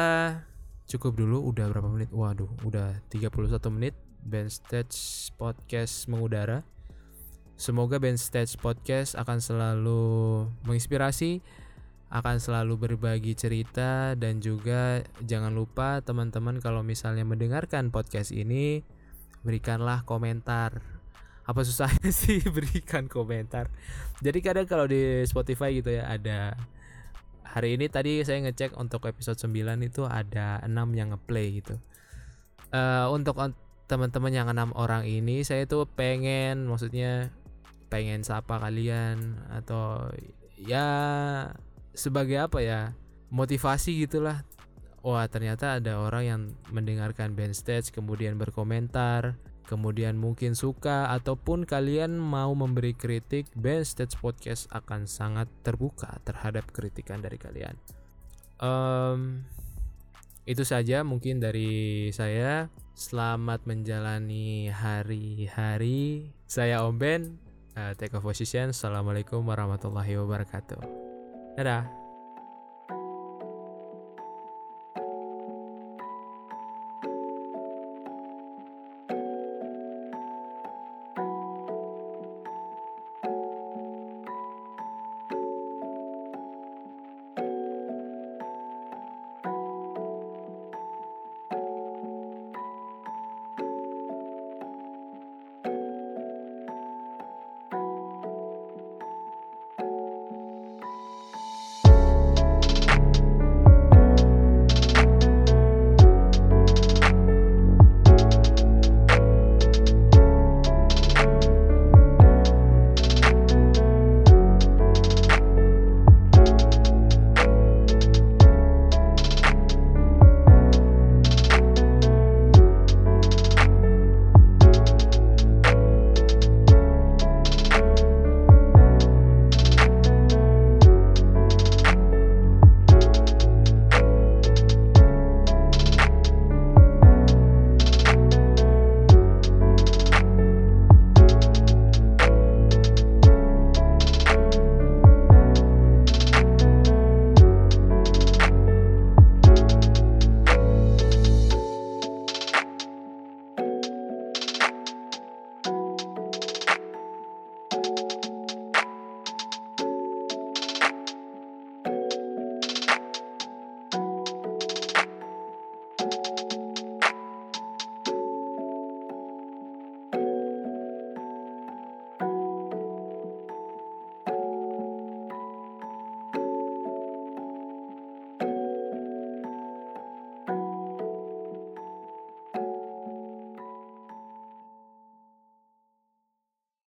cukup 0.88 1.18
dulu. 1.20 1.44
Udah 1.52 1.68
berapa 1.68 1.86
menit? 1.86 2.08
Waduh 2.08 2.48
udah 2.64 2.98
31 3.12 3.60
menit. 3.68 3.94
Band 4.20 4.52
stage 4.52 5.28
podcast 5.36 6.08
mengudara. 6.08 6.64
Semoga 7.60 8.00
band 8.00 8.16
stage 8.16 8.56
podcast 8.56 9.12
akan 9.16 9.38
selalu 9.40 10.02
menginspirasi 10.64 11.44
akan 12.10 12.42
selalu 12.42 12.90
berbagi 12.90 13.38
cerita 13.38 14.18
dan 14.18 14.42
juga 14.42 15.06
jangan 15.22 15.54
lupa 15.54 16.02
teman-teman 16.02 16.58
kalau 16.58 16.82
misalnya 16.82 17.22
mendengarkan 17.22 17.94
podcast 17.94 18.34
ini 18.34 18.82
berikanlah 19.46 20.02
komentar. 20.02 20.82
Apa 21.46 21.62
susahnya 21.62 22.10
sih 22.26 22.42
berikan 22.50 23.06
komentar? 23.06 23.70
Jadi 24.18 24.38
kadang 24.42 24.66
kalau 24.66 24.90
di 24.90 25.22
Spotify 25.22 25.70
gitu 25.78 25.94
ya 25.94 26.10
ada. 26.10 26.58
Hari 27.50 27.74
ini 27.74 27.90
tadi 27.90 28.22
saya 28.22 28.46
ngecek 28.46 28.78
untuk 28.78 29.10
episode 29.10 29.34
9 29.34 29.74
itu 29.82 30.06
ada 30.06 30.62
6 30.62 30.70
yang 30.94 31.10
ngeplay 31.14 31.58
gitu. 31.58 31.78
Uh, 32.70 33.10
untuk 33.10 33.34
teman-teman 33.90 34.30
yang 34.30 34.46
enam 34.46 34.70
orang 34.78 35.02
ini 35.02 35.42
saya 35.42 35.66
tuh 35.66 35.82
pengen 35.82 36.70
maksudnya 36.70 37.34
pengen 37.90 38.22
sapa 38.22 38.62
kalian 38.62 39.34
atau 39.50 40.06
ya 40.54 40.86
sebagai 41.92 42.38
apa 42.38 42.62
ya 42.62 42.80
motivasi 43.30 44.06
gitulah 44.06 44.42
wah 45.00 45.26
ternyata 45.26 45.78
ada 45.80 46.00
orang 46.02 46.24
yang 46.24 46.40
mendengarkan 46.70 47.34
band 47.34 47.56
stage 47.56 47.90
kemudian 47.94 48.36
berkomentar 48.36 49.38
kemudian 49.70 50.18
mungkin 50.18 50.58
suka 50.58 51.14
ataupun 51.14 51.62
kalian 51.62 52.18
mau 52.18 52.50
memberi 52.58 52.90
kritik, 52.90 53.46
Ben 53.54 53.86
Stage 53.86 54.18
Podcast 54.18 54.66
akan 54.74 55.06
sangat 55.06 55.46
terbuka 55.62 56.18
terhadap 56.26 56.66
kritikan 56.74 57.22
dari 57.22 57.38
kalian. 57.38 57.78
Um, 58.58 59.46
itu 60.42 60.66
saja 60.66 61.06
mungkin 61.06 61.38
dari 61.38 62.10
saya. 62.10 62.66
Selamat 62.98 63.64
menjalani 63.64 64.68
hari-hari. 64.68 66.34
Saya 66.44 66.84
Om 66.84 66.98
Ben. 66.98 67.22
Uh, 67.78 67.94
take 67.96 68.12
a 68.12 68.20
position. 68.20 68.74
Assalamualaikum 68.74 69.40
warahmatullahi 69.46 70.20
wabarakatuh. 70.20 71.09
Tchau. 71.56 71.99